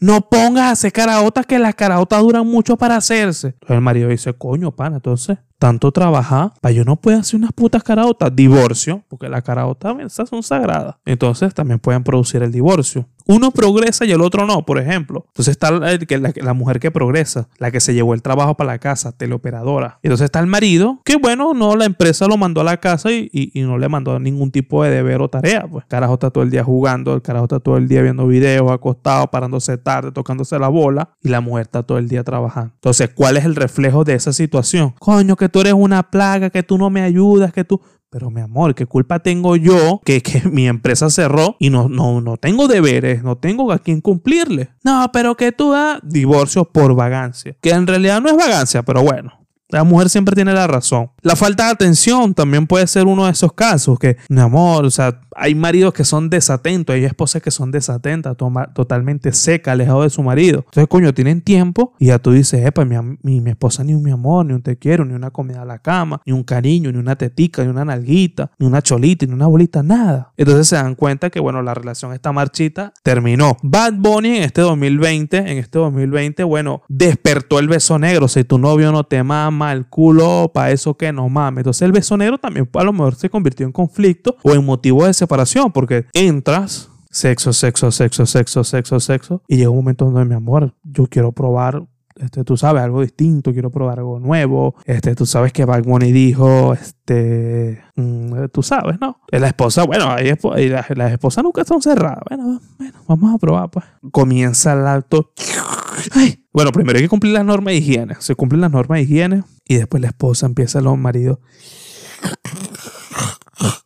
No 0.00 0.28
pongas 0.28 0.64
a 0.64 0.70
hacer 0.72 0.92
caraotas 0.92 1.46
que 1.46 1.58
las 1.58 1.74
caraotas 1.74 2.20
duran 2.20 2.46
mucho 2.46 2.76
para 2.76 2.96
hacerse. 2.96 3.48
Entonces 3.48 3.76
el 3.76 3.80
marido 3.80 4.08
dice, 4.10 4.34
coño, 4.34 4.70
pana, 4.72 4.96
entonces 4.96 5.38
tanto 5.58 5.92
trabajar 5.92 6.52
para 6.60 6.72
yo 6.72 6.84
no 6.84 6.96
puedo 6.96 7.20
hacer 7.20 7.38
unas 7.38 7.52
putas 7.52 7.82
caraotas. 7.82 8.34
Divorcio, 8.34 9.04
porque 9.08 9.28
las 9.28 9.42
caraotas 9.42 9.96
esas 10.00 10.28
son 10.28 10.42
sagradas. 10.42 10.96
Entonces 11.04 11.54
también 11.54 11.78
pueden 11.78 12.02
producir 12.02 12.42
el 12.42 12.52
divorcio. 12.52 13.08
Uno 13.26 13.50
progresa 13.50 14.04
y 14.04 14.12
el 14.12 14.20
otro 14.20 14.46
no, 14.46 14.64
por 14.64 14.78
ejemplo. 14.78 15.24
Entonces 15.28 15.52
está 15.52 15.70
la, 15.70 16.54
mujer 16.54 16.80
que 16.80 16.90
progresa, 16.90 17.48
la 17.58 17.70
que 17.70 17.80
se 17.80 17.94
llevó 17.94 18.14
el 18.14 18.22
trabajo 18.22 18.56
para 18.56 18.72
la 18.72 18.78
casa, 18.78 19.12
teleoperadora. 19.12 19.98
Entonces 20.02 20.26
está 20.26 20.40
el 20.40 20.46
marido, 20.46 21.00
que 21.04 21.16
bueno, 21.16 21.54
no, 21.54 21.76
la 21.76 21.84
empresa 21.84 22.26
lo 22.26 22.36
mandó 22.36 22.60
a 22.60 22.64
la 22.64 22.78
casa 22.78 23.10
y, 23.12 23.52
no 23.54 23.78
le 23.78 23.88
mandó 23.88 24.18
ningún 24.18 24.50
tipo 24.50 24.82
de 24.84 24.90
deber 24.90 25.20
o 25.20 25.28
tarea. 25.28 25.66
Pues 25.70 25.84
carajo 25.86 26.14
está 26.14 26.30
todo 26.30 26.44
el 26.44 26.50
día 26.50 26.64
jugando, 26.64 27.14
el 27.14 27.22
carajo 27.22 27.44
está 27.44 27.60
todo 27.60 27.76
el 27.76 27.88
día 27.88 28.02
viendo 28.02 28.26
videos, 28.26 28.70
acostado, 28.70 29.28
parándose 29.28 29.78
tarde, 29.78 30.12
tocándose 30.12 30.58
la 30.58 30.68
bola 30.68 31.10
y 31.22 31.28
la 31.28 31.40
mujer 31.40 31.62
está 31.62 31.82
todo 31.82 31.98
el 31.98 32.08
día 32.08 32.24
trabajando. 32.24 32.72
Entonces, 32.74 33.10
¿cuál 33.14 33.36
es 33.36 33.44
el 33.44 33.56
reflejo 33.56 34.04
de 34.04 34.14
esa 34.14 34.32
situación? 34.32 34.94
Coño, 34.98 35.36
que 35.36 35.48
tú 35.48 35.60
eres 35.60 35.74
una 35.74 36.02
plaga, 36.02 36.50
que 36.50 36.62
tú 36.62 36.78
no 36.78 36.90
me 36.90 37.02
ayudas, 37.02 37.52
que 37.52 37.64
tú... 37.64 37.80
Pero 38.12 38.30
mi 38.30 38.42
amor, 38.42 38.74
¿qué 38.74 38.84
culpa 38.84 39.20
tengo 39.20 39.56
yo 39.56 40.02
que, 40.04 40.20
que 40.20 40.42
mi 40.50 40.68
empresa 40.68 41.08
cerró 41.08 41.56
y 41.58 41.70
no, 41.70 41.88
no, 41.88 42.20
no 42.20 42.36
tengo 42.36 42.68
deberes, 42.68 43.22
no 43.22 43.38
tengo 43.38 43.72
a 43.72 43.78
quién 43.78 44.02
cumplirle? 44.02 44.68
No, 44.84 45.08
pero 45.14 45.34
que 45.34 45.50
tú 45.50 45.72
das 45.72 45.98
divorcio 46.02 46.66
por 46.66 46.94
vagancia. 46.94 47.56
Que 47.62 47.70
en 47.70 47.86
realidad 47.86 48.20
no 48.20 48.28
es 48.28 48.36
vagancia, 48.36 48.82
pero 48.82 49.02
bueno, 49.02 49.32
la 49.70 49.82
mujer 49.82 50.10
siempre 50.10 50.34
tiene 50.34 50.52
la 50.52 50.66
razón. 50.66 51.10
La 51.22 51.36
falta 51.36 51.64
de 51.64 51.70
atención 51.70 52.34
también 52.34 52.66
puede 52.66 52.86
ser 52.86 53.06
uno 53.06 53.24
de 53.24 53.32
esos 53.32 53.54
casos 53.54 53.98
que, 53.98 54.18
mi 54.28 54.42
amor, 54.42 54.84
o 54.84 54.90
sea, 54.90 55.18
hay 55.42 55.56
maridos 55.56 55.92
que 55.92 56.04
son 56.04 56.30
desatentos, 56.30 56.94
hay 56.94 57.04
esposas 57.04 57.42
que 57.42 57.50
son 57.50 57.72
desatentas, 57.72 58.36
totalmente 58.74 59.32
seca, 59.32 59.72
alejado 59.72 60.04
de 60.04 60.10
su 60.10 60.22
marido. 60.22 60.60
Entonces, 60.66 60.86
coño, 60.88 61.12
tienen 61.12 61.40
tiempo 61.40 61.94
y 61.98 62.06
ya 62.06 62.20
tú 62.20 62.30
dices, 62.30 62.64
epa, 62.64 62.84
mi, 62.84 62.96
mi, 63.22 63.40
mi, 63.40 63.50
esposa 63.50 63.82
ni 63.82 63.92
un 63.92 64.04
mi 64.04 64.12
amor, 64.12 64.46
ni 64.46 64.52
un 64.52 64.62
te 64.62 64.76
quiero, 64.76 65.04
ni 65.04 65.14
una 65.14 65.32
comida 65.32 65.62
a 65.62 65.64
la 65.64 65.80
cama, 65.80 66.20
ni 66.24 66.32
un 66.32 66.44
cariño, 66.44 66.92
ni 66.92 66.98
una 66.98 67.16
tetica, 67.16 67.64
ni 67.64 67.70
una 67.70 67.84
nalguita, 67.84 68.52
ni 68.56 68.66
una 68.66 68.82
cholita, 68.82 69.26
ni 69.26 69.32
una 69.32 69.48
bolita, 69.48 69.82
nada. 69.82 70.32
Entonces 70.36 70.68
se 70.68 70.76
dan 70.76 70.94
cuenta 70.94 71.28
que, 71.28 71.40
bueno, 71.40 71.60
la 71.60 71.74
relación 71.74 72.12
está 72.12 72.30
marchita, 72.30 72.92
terminó. 73.02 73.56
Bad 73.62 73.94
Bunny 73.94 74.36
en 74.36 74.42
este 74.44 74.60
2020, 74.60 75.38
en 75.38 75.58
este 75.58 75.80
2020, 75.80 76.44
bueno, 76.44 76.82
despertó 76.88 77.58
el 77.58 77.66
beso 77.66 77.98
negro. 77.98 78.28
Si 78.28 78.44
tu 78.44 78.58
novio 78.58 78.92
no 78.92 79.02
te 79.02 79.24
mama 79.24 79.72
el 79.72 79.86
culo, 79.86 80.52
para 80.54 80.70
eso 80.70 80.96
que 80.96 81.12
no 81.12 81.28
mames. 81.28 81.62
Entonces 81.62 81.82
el 81.82 81.90
beso 81.90 82.16
negro 82.16 82.38
también 82.38 82.68
a 82.72 82.84
lo 82.84 82.92
mejor 82.92 83.16
se 83.16 83.28
convirtió 83.28 83.66
en 83.66 83.72
conflicto 83.72 84.36
o 84.44 84.52
en 84.52 84.64
motivo 84.64 85.04
de 85.04 85.12
separación, 85.12 85.31
porque 85.72 86.06
entras 86.12 86.88
Sexo, 87.12 87.52
sexo, 87.52 87.90
sexo, 87.90 88.24
sexo, 88.24 88.64
sexo, 88.64 88.98
sexo. 88.98 89.42
Y 89.46 89.58
llega 89.58 89.68
un 89.68 89.76
momento 89.76 90.06
donde, 90.06 90.24
mi 90.24 90.34
amor, 90.34 90.74
yo 90.82 91.06
quiero 91.08 91.32
probar 91.32 91.82
este, 92.16 92.44
tú 92.44 92.56
sabes, 92.56 92.82
algo 92.82 93.02
distinto, 93.02 93.52
quiero 93.52 93.70
probar 93.70 93.98
algo 93.98 94.18
nuevo. 94.20 94.74
Este, 94.84 95.14
tú 95.14 95.26
sabes 95.26 95.52
que 95.52 95.64
Bad 95.64 95.82
dijo, 95.82 96.72
este, 96.74 97.82
mm, 97.96 98.46
tú 98.52 98.62
sabes, 98.62 99.00
¿no? 99.00 99.20
La 99.30 99.46
esposa, 99.46 99.84
bueno, 99.84 100.10
ahí 100.10 100.68
las, 100.68 100.90
las 100.96 101.12
esposas 101.12 101.44
nunca 101.44 101.62
están 101.62 101.82
cerradas. 101.82 102.22
Bueno, 102.28 102.60
bueno, 102.78 102.98
vamos 103.08 103.34
a 103.34 103.38
probar, 103.38 103.70
pues. 103.70 103.84
Comienza 104.10 104.72
el 104.72 104.86
alto. 104.86 105.32
Bueno, 106.52 106.70
primero 106.72 106.98
hay 106.98 107.04
que 107.04 107.08
cumplir 107.08 107.32
las 107.32 107.44
normas 107.44 107.72
de 107.72 107.78
higiene. 107.78 108.14
Se 108.18 108.34
cumplen 108.34 108.60
las 108.60 108.70
normas 108.70 108.98
de 108.98 109.02
higiene 109.02 109.44
y 109.66 109.76
después 109.76 110.00
la 110.00 110.08
esposa 110.08 110.46
empieza 110.46 110.80
a 110.80 110.82
los 110.82 110.98
maridos 110.98 111.38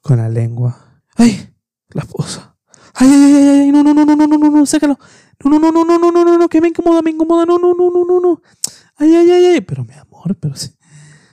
con 0.03 0.19
la 0.19 0.29
lengua. 0.29 0.86
¡Ay! 1.17 1.53
La 1.91 2.03
esposa. 2.03 2.57
¡Ay, 2.95 3.09
ay, 3.09 3.35
ay, 3.35 3.49
ay! 3.49 3.73
No, 3.73 3.83
no, 3.83 3.93
no, 3.95 4.05
no, 4.05 4.17
no, 4.17 4.27
no, 4.27 4.39
no, 4.39 4.51
no, 4.51 4.67
sácalo. 4.67 4.99
No, 5.45 5.51
no, 5.51 5.59
no, 5.59 5.73
no, 5.73 5.85
no, 5.85 5.99
no, 5.99 6.13
no, 6.13 6.25
no, 6.25 6.39
no, 6.39 6.49
que 6.49 6.61
me 6.61 6.69
incomoda, 6.69 7.03
me 7.03 7.11
incomoda. 7.11 7.45
No, 7.47 7.59
no, 7.59 7.75
no, 7.75 7.91
no, 7.91 8.05
no, 8.05 8.21
no. 8.21 8.43
Ay, 8.97 9.15
ay, 9.15 9.31
ay, 9.31 9.45
ay. 9.47 9.61
Pero 9.61 9.85
mi 9.85 9.95
amor, 9.95 10.37
pero 10.39 10.55
si. 10.57 10.71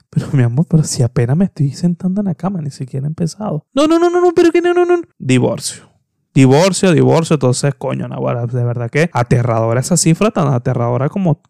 Pero 0.10 0.28
mi 0.34 0.44
amor, 0.44 0.66
pero 0.70 0.84
si 0.84 1.02
apenas 1.02 1.36
me 1.36 1.46
estoy 1.46 1.72
sentando 1.72 2.22
en 2.22 2.28
la 2.28 2.36
cama, 2.36 2.62
ni 2.62 2.70
siquiera 2.70 3.06
he 3.06 3.08
empezado. 3.08 3.66
No, 3.74 3.88
no, 3.88 3.98
no, 3.98 4.10
no, 4.10 4.22
no, 4.22 4.32
pero 4.34 4.52
que 4.52 4.62
no, 4.62 4.74
no, 4.74 4.86
no. 4.86 5.02
Divorcio. 5.18 5.93
Divorcio, 6.34 6.92
divorcio, 6.92 7.36
entonces, 7.36 7.76
coño, 7.78 8.08
Nahuara, 8.08 8.48
de 8.48 8.64
verdad 8.64 8.90
que 8.90 9.10
aterradora 9.14 9.80
esa 9.80 9.98
cifra, 9.98 10.32
tan 10.32 10.48
aterradora 10.48 11.10
como 11.10 11.42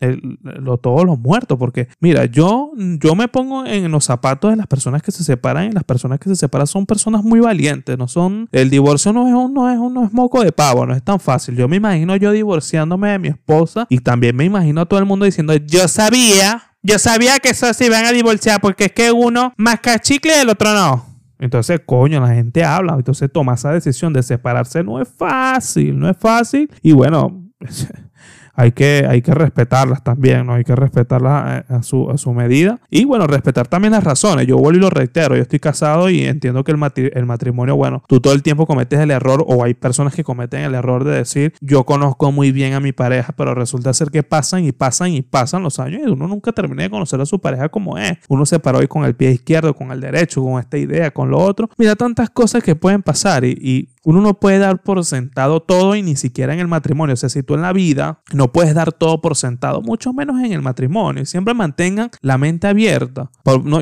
lo, 0.42 0.78
todos 0.78 1.06
los 1.06 1.18
muertos, 1.18 1.58
porque 1.58 1.88
mira, 2.02 2.26
yo, 2.26 2.72
yo 2.76 3.16
me 3.16 3.30
pongo 3.30 3.66
en 3.66 3.90
los 3.92 4.04
zapatos 4.04 4.52
de 4.52 4.58
las 4.58 4.68
personas 4.68 5.02
que 5.02 5.12
se 5.12 5.24
separan 5.24 5.70
y 5.70 5.72
las 5.72 5.86
personas 5.86 6.20
que 6.20 6.28
se 6.30 6.36
separan 6.36 6.68
son 6.68 6.86
personas 6.86 7.24
muy 7.24 7.40
valientes, 7.40 7.98
no 7.98 8.10
son, 8.10 8.50
el 8.52 8.70
divorcio 8.70 9.14
no 9.14 9.28
es 9.28 9.34
un, 9.34 9.54
no 9.54 9.72
es 9.72 9.78
un, 9.78 9.94
no 9.94 10.04
es 10.04 10.12
moco 10.12 10.44
de 10.44 10.52
pavo, 10.52 10.86
no 10.86 10.94
es 10.94 11.04
tan 11.04 11.20
fácil. 11.20 11.56
Yo 11.56 11.68
me 11.70 11.78
imagino 11.78 12.16
yo 12.18 12.32
divorciándome 12.32 13.12
de 13.12 13.20
mi 13.20 13.28
esposa 13.30 13.88
y 13.90 14.00
también 14.00 14.36
me 14.36 14.44
imagino 14.44 14.82
a 14.82 14.86
todo 14.86 15.00
el 15.00 15.06
mundo 15.06 15.26
diciendo, 15.26 15.56
yo 15.56 15.88
sabía, 15.88 16.74
yo 16.82 17.00
sabía 17.00 17.40
que 17.40 17.50
eso 17.50 17.74
se 17.74 17.86
iban 17.86 18.06
a 18.06 18.12
divorciar 18.12 18.60
porque 18.60 18.86
es 18.86 18.92
que 18.92 19.12
uno 19.12 19.54
más 19.56 19.80
cachicle 19.80 20.34
y 20.38 20.42
el 20.42 20.50
otro 20.50 20.74
no. 20.74 21.13
Entonces, 21.44 21.82
coño, 21.86 22.22
la 22.22 22.34
gente 22.34 22.64
habla. 22.64 22.94
Entonces, 22.94 23.30
toma 23.30 23.56
esa 23.56 23.74
decisión 23.74 24.14
de 24.14 24.24
separarse 24.24 24.82
no 24.82 25.02
es 25.02 25.10
fácil, 25.10 26.00
no 26.00 26.10
es 26.10 26.16
fácil. 26.16 26.72
Y 26.82 26.94
bueno, 26.94 27.44
hay 28.56 28.72
que, 28.72 29.06
hay 29.10 29.22
que 29.22 29.34
respetarlas 29.34 30.04
también, 30.04 30.46
¿no? 30.46 30.54
Hay 30.54 30.64
que 30.64 30.76
respetarlas 30.76 31.66
a, 31.68 31.84
su, 31.84 32.10
a 32.10 32.18
su 32.18 32.34
medida. 32.34 32.80
Y 32.90 33.06
bueno, 33.06 33.26
respetar 33.28 33.68
también 33.68 33.94
las 33.94 34.04
razones. 34.04 34.46
Yo 34.48 34.58
vuelvo 34.58 34.78
y 34.78 34.82
lo 34.82 34.90
reitero, 34.90 35.36
yo 35.36 35.42
estoy 35.42 35.60
casado 35.60 36.10
y 36.10 36.24
entiendo 36.24 36.64
que 36.64 36.72
el, 36.72 37.12
el 37.14 37.26
matrimonio, 37.26 37.76
bueno, 37.76 38.04
tú 38.08 38.20
todo 38.20 38.34
el 38.34 38.44
tiempo 38.44 38.66
cometes 38.66 39.00
el 39.00 39.12
error 39.12 39.44
o 39.48 39.64
hay 39.64 39.74
personas 39.74 40.14
que 40.14 40.24
cometen 40.24 40.62
el 40.62 40.76
error 40.76 41.04
de 41.04 41.18
decir, 41.18 41.54
yo 41.62 41.84
conozco 41.84 42.32
muy 42.32 42.52
bien 42.52 42.74
a 42.74 42.80
mi 42.80 42.92
pareja, 42.92 43.34
pero 43.36 43.56
resulta 43.56 43.94
ser 43.94 44.10
que 44.10 44.24
pasan 44.24 44.64
y 44.66 44.72
pasan 44.72 45.12
y 45.12 45.22
pasan 45.22 45.64
los 45.64 45.80
años 45.80 46.02
y 46.06 46.10
uno 46.10 46.28
nunca 46.28 46.52
termina 46.52 46.84
de 46.84 46.90
conocer 46.90 47.20
a 47.22 47.26
su 47.26 47.40
pareja 47.40 47.70
como 47.70 47.98
es. 47.98 48.18
Uno 48.28 48.46
se 48.46 48.60
paró 48.60 48.80
hoy 48.80 48.88
con 48.88 49.06
el 49.06 49.16
pie 49.16 49.32
izquierdo, 49.32 49.74
con 49.74 49.92
el 49.92 50.00
derecho, 50.00 50.44
con 50.44 50.60
esta 50.60 50.78
idea, 50.78 51.12
con 51.12 51.30
lo 51.30 51.40
otro. 51.40 51.70
Mira, 51.78 51.96
tantas 51.96 52.30
cosas 52.30 52.64
que 52.64 52.76
pueden 52.76 53.02
pasar 53.02 53.44
y 53.46 53.90
uno 54.04 54.22
no 54.22 54.34
puede 54.40 54.60
dar 54.60 54.82
por 54.84 55.04
sentado 55.06 55.62
todo 55.62 55.96
y 55.96 56.02
ni 56.02 56.16
siquiera 56.16 56.54
en 56.54 56.60
el 56.60 56.68
matrimonio. 56.68 57.14
O 57.14 57.18
sea, 57.18 57.30
si 57.30 57.44
tú 57.44 57.56
en 57.56 57.62
la 57.62 57.74
vida 57.74 58.22
no 58.34 58.52
puedes 58.52 58.74
dar 58.74 58.92
todo 58.92 59.22
por 59.22 59.36
sentado, 59.36 59.82
mucho 59.82 60.14
menos 60.14 60.42
en 60.42 60.52
el 60.52 60.62
matrimonio. 60.62 61.26
Siempre 61.26 61.54
mantengan 61.54 62.10
la 62.22 62.38
mente 62.38 62.68
abierta. 62.68 63.32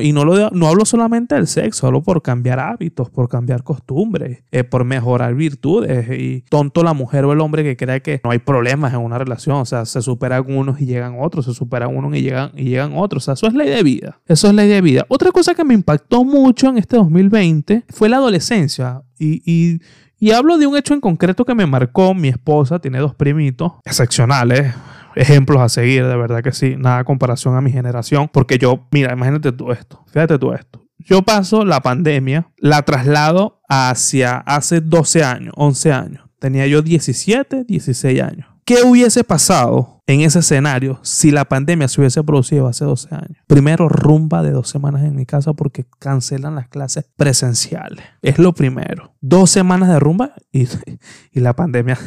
y 0.00 0.12
no, 0.12 0.24
lo, 0.24 0.50
no 0.50 0.68
hablo 0.68 0.84
solamente 0.84 1.34
del 1.34 1.46
sexo, 1.46 1.86
hablo 1.86 2.02
por 2.02 2.22
cambiar 2.22 2.60
hábitos, 2.60 3.10
por 3.10 3.28
cambiar 3.28 3.62
costumbres, 3.62 4.44
eh, 4.52 4.64
por 4.64 4.84
mejorar 4.84 5.34
virtudes. 5.34 6.08
Y 6.18 6.42
tonto 6.48 6.82
la 6.82 6.94
mujer 6.94 7.24
o 7.24 7.32
el 7.32 7.40
hombre 7.40 7.64
que 7.64 7.76
cree 7.76 8.02
que 8.02 8.20
no 8.22 8.30
hay 8.30 8.38
problemas 8.38 8.94
en 8.94 9.00
una 9.00 9.18
relación. 9.18 9.56
O 9.56 9.66
sea, 9.66 9.84
se 9.84 10.02
superan 10.02 10.44
unos 10.52 10.80
y 10.80 10.86
llegan 10.86 11.16
otros, 11.18 11.46
se 11.46 11.54
superan 11.54 11.96
unos 11.96 12.14
y 12.16 12.22
llegan, 12.22 12.52
y 12.56 12.64
llegan 12.64 12.92
otros. 12.94 13.22
O 13.22 13.24
sea, 13.24 13.34
eso 13.34 13.46
es 13.46 13.54
ley 13.54 13.68
de 13.68 13.82
vida. 13.82 14.20
Eso 14.26 14.48
es 14.48 14.54
ley 14.54 14.68
de 14.68 14.80
vida. 14.80 15.04
Otra 15.08 15.30
cosa 15.32 15.54
que 15.54 15.64
me 15.64 15.74
impactó 15.74 16.24
mucho 16.24 16.68
en 16.68 16.78
este 16.78 16.96
2020 16.96 17.84
fue 17.88 18.08
la 18.08 18.16
adolescencia. 18.16 19.02
Y 19.22 19.80
y 20.22 20.30
hablo 20.30 20.56
de 20.56 20.68
un 20.68 20.76
hecho 20.76 20.94
en 20.94 21.00
concreto 21.00 21.44
que 21.44 21.52
me 21.52 21.66
marcó. 21.66 22.14
Mi 22.14 22.28
esposa 22.28 22.78
tiene 22.78 23.00
dos 23.00 23.12
primitos 23.12 23.72
excepcionales, 23.84 24.72
ejemplos 25.16 25.60
a 25.60 25.68
seguir, 25.68 26.06
de 26.06 26.16
verdad 26.16 26.44
que 26.44 26.52
sí, 26.52 26.76
nada 26.78 27.02
comparación 27.02 27.56
a 27.56 27.60
mi 27.60 27.72
generación, 27.72 28.30
porque 28.32 28.56
yo, 28.56 28.86
mira, 28.92 29.12
imagínate 29.12 29.50
tú 29.50 29.72
esto, 29.72 30.04
fíjate 30.12 30.38
tú 30.38 30.52
esto. 30.52 30.86
Yo 30.96 31.22
paso 31.22 31.64
la 31.64 31.80
pandemia, 31.80 32.52
la 32.56 32.82
traslado 32.82 33.60
hacia 33.68 34.36
hace 34.36 34.80
12 34.80 35.24
años, 35.24 35.54
11 35.56 35.92
años. 35.92 36.24
Tenía 36.38 36.68
yo 36.68 36.82
17, 36.82 37.64
16 37.64 38.22
años. 38.22 38.46
¿Qué 38.64 38.82
hubiese 38.84 39.24
pasado 39.24 40.02
en 40.06 40.20
ese 40.20 40.38
escenario 40.38 41.00
si 41.02 41.32
la 41.32 41.44
pandemia 41.44 41.88
se 41.88 42.00
hubiese 42.00 42.22
producido 42.22 42.68
hace 42.68 42.84
12 42.84 43.12
años? 43.12 43.38
Primero, 43.48 43.88
rumba 43.88 44.42
de 44.42 44.52
dos 44.52 44.68
semanas 44.68 45.02
en 45.02 45.16
mi 45.16 45.26
casa 45.26 45.52
porque 45.52 45.84
cancelan 45.98 46.54
las 46.54 46.68
clases 46.68 47.04
presenciales. 47.16 48.04
Es 48.22 48.38
lo 48.38 48.54
primero. 48.54 49.14
Dos 49.20 49.50
semanas 49.50 49.88
de 49.88 49.98
rumba 49.98 50.34
y, 50.52 50.68
y 51.32 51.40
la 51.40 51.56
pandemia 51.56 51.98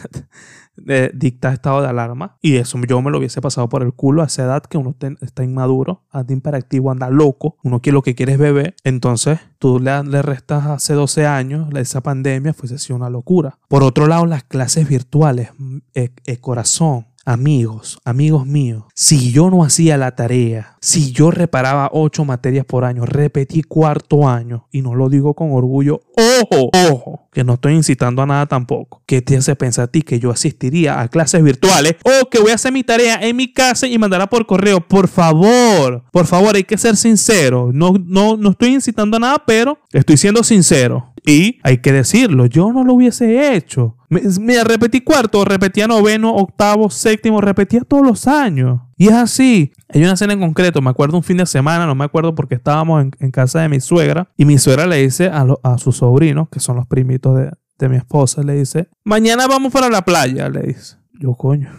dicta 1.13 1.53
estado 1.53 1.81
de 1.81 1.87
alarma. 1.87 2.37
Y 2.41 2.57
eso 2.57 2.79
yo 2.87 3.01
me 3.01 3.11
lo 3.11 3.17
hubiese 3.17 3.41
pasado 3.41 3.69
por 3.69 3.83
el 3.83 3.93
culo 3.93 4.21
a 4.21 4.25
esa 4.25 4.43
edad 4.43 4.63
que 4.63 4.77
uno 4.77 4.95
está 5.21 5.43
inmaduro, 5.43 6.03
anda 6.11 6.33
imperactivo, 6.33 6.91
anda 6.91 7.09
loco. 7.09 7.57
Uno 7.63 7.81
quiere 7.81 7.95
lo 7.95 8.01
que 8.01 8.15
quiere 8.15 8.33
es 8.33 8.39
beber. 8.39 8.75
Entonces 8.83 9.39
tú 9.59 9.79
le, 9.79 10.21
restas 10.21 10.65
hace 10.67 10.93
12 10.93 11.25
años, 11.25 11.67
esa 11.75 12.01
pandemia 12.01 12.53
fuese 12.53 12.77
sido 12.77 12.97
una 12.97 13.09
locura. 13.09 13.57
Por 13.67 13.83
otro 13.83 14.07
lado, 14.07 14.25
las 14.25 14.43
clases 14.43 14.87
virtuales, 14.87 15.49
mm, 15.57 15.77
e, 15.93 16.37
corazón 16.39 17.05
Amigos, 17.27 17.97
amigos 18.05 18.45
míos, 18.45 18.83
si 18.93 19.31
yo 19.31 19.49
no 19.49 19.63
hacía 19.63 19.97
la 19.97 20.15
tarea, 20.15 20.77
si 20.79 21.11
yo 21.11 21.31
reparaba 21.31 21.89
ocho 21.91 22.23
materias 22.23 22.67
por 22.67 22.85
año, 22.85 23.03
repetí 23.03 23.63
cuarto 23.63 24.29
año, 24.29 24.67
y 24.71 24.83
no 24.83 24.93
lo 24.93 25.09
digo 25.09 25.33
con 25.33 25.51
orgullo, 25.51 26.01
ojo, 26.41 26.69
ojo, 26.91 27.27
que 27.31 27.43
no 27.43 27.55
estoy 27.55 27.73
incitando 27.73 28.21
a 28.21 28.25
nada 28.25 28.45
tampoco, 28.45 29.01
¿qué 29.05 29.21
te 29.21 29.37
hace 29.37 29.55
pensar 29.55 29.85
a 29.85 29.87
ti 29.87 30.01
que 30.01 30.19
yo 30.19 30.31
asistiría 30.31 31.01
a 31.01 31.07
clases 31.07 31.43
virtuales 31.43 31.95
o 32.03 32.29
que 32.29 32.39
voy 32.39 32.51
a 32.51 32.55
hacer 32.55 32.71
mi 32.71 32.83
tarea 32.83 33.19
en 33.21 33.35
mi 33.35 33.51
casa 33.51 33.87
y 33.87 33.97
mandarla 33.97 34.27
por 34.27 34.45
correo? 34.45 34.81
Por 34.81 35.07
favor, 35.07 36.03
por 36.11 36.25
favor, 36.25 36.55
hay 36.55 36.63
que 36.63 36.77
ser 36.77 36.95
sincero. 36.95 37.71
No, 37.73 37.93
no, 38.05 38.37
no 38.37 38.51
estoy 38.51 38.73
incitando 38.73 39.17
a 39.17 39.19
nada, 39.19 39.43
pero 39.45 39.79
estoy 39.91 40.17
siendo 40.17 40.43
sincero. 40.43 41.14
Y 41.25 41.59
hay 41.63 41.79
que 41.79 41.91
decirlo, 41.91 42.45
yo 42.45 42.71
no 42.71 42.83
lo 42.83 42.93
hubiese 42.93 43.55
hecho. 43.55 43.97
Me, 44.09 44.63
repetí 44.63 45.01
cuarto, 45.01 45.43
repetía 45.43 45.87
noveno, 45.87 46.35
octavo, 46.35 46.89
séptimo, 46.89 47.41
repetía 47.41 47.81
todos 47.81 48.05
los 48.05 48.27
años. 48.27 48.81
Y 48.97 49.07
es 49.07 49.13
así. 49.13 49.73
Hay 49.89 50.01
una 50.01 50.13
escena 50.13 50.33
en 50.33 50.39
concreto, 50.39 50.81
me 50.81 50.91
acuerdo 50.91 51.17
un 51.17 51.23
fin 51.23 51.37
de 51.37 51.45
semana, 51.45 51.85
no 51.85 51.95
me 51.95 52.05
acuerdo 52.05 52.35
porque 52.35 52.55
estábamos 52.55 53.05
en, 53.19 53.31
casa 53.31 53.61
de 53.61 53.69
mi 53.69 53.79
suegra 53.79 54.29
y 54.37 54.45
mi 54.45 54.57
suegra 54.57 54.85
le 54.85 54.97
dice 54.97 55.27
a, 55.27 55.45
a 55.63 55.77
sus 55.77 55.97
sobrinos, 55.97 56.49
que 56.49 56.59
son 56.59 56.75
los 56.75 56.85
primitos 56.87 57.35
de, 57.37 57.51
de 57.77 57.89
mi 57.89 57.97
esposa, 57.97 58.43
le 58.43 58.53
dice, 58.53 58.89
mañana 59.03 59.47
vamos 59.47 59.73
para 59.73 59.89
la 59.89 60.03
playa, 60.03 60.49
le 60.49 60.61
dice. 60.61 60.97
Yo, 61.13 61.33
coño, 61.33 61.69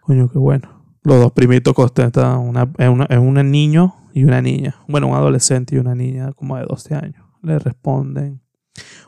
coño, 0.00 0.28
qué 0.30 0.38
bueno. 0.38 0.84
Los 1.02 1.18
dos 1.18 1.32
primitos 1.32 1.74
contentan, 1.74 2.38
una, 2.38 2.70
es, 2.78 2.90
es 3.08 3.18
un 3.18 3.50
niño 3.50 3.94
y 4.12 4.24
una 4.24 4.42
niña. 4.42 4.76
Bueno, 4.86 5.08
un 5.08 5.14
adolescente 5.14 5.74
y 5.74 5.78
una 5.78 5.94
niña 5.94 6.32
como 6.32 6.56
de 6.56 6.64
12 6.64 6.94
años. 6.94 7.24
Le 7.42 7.58
responden, 7.58 8.42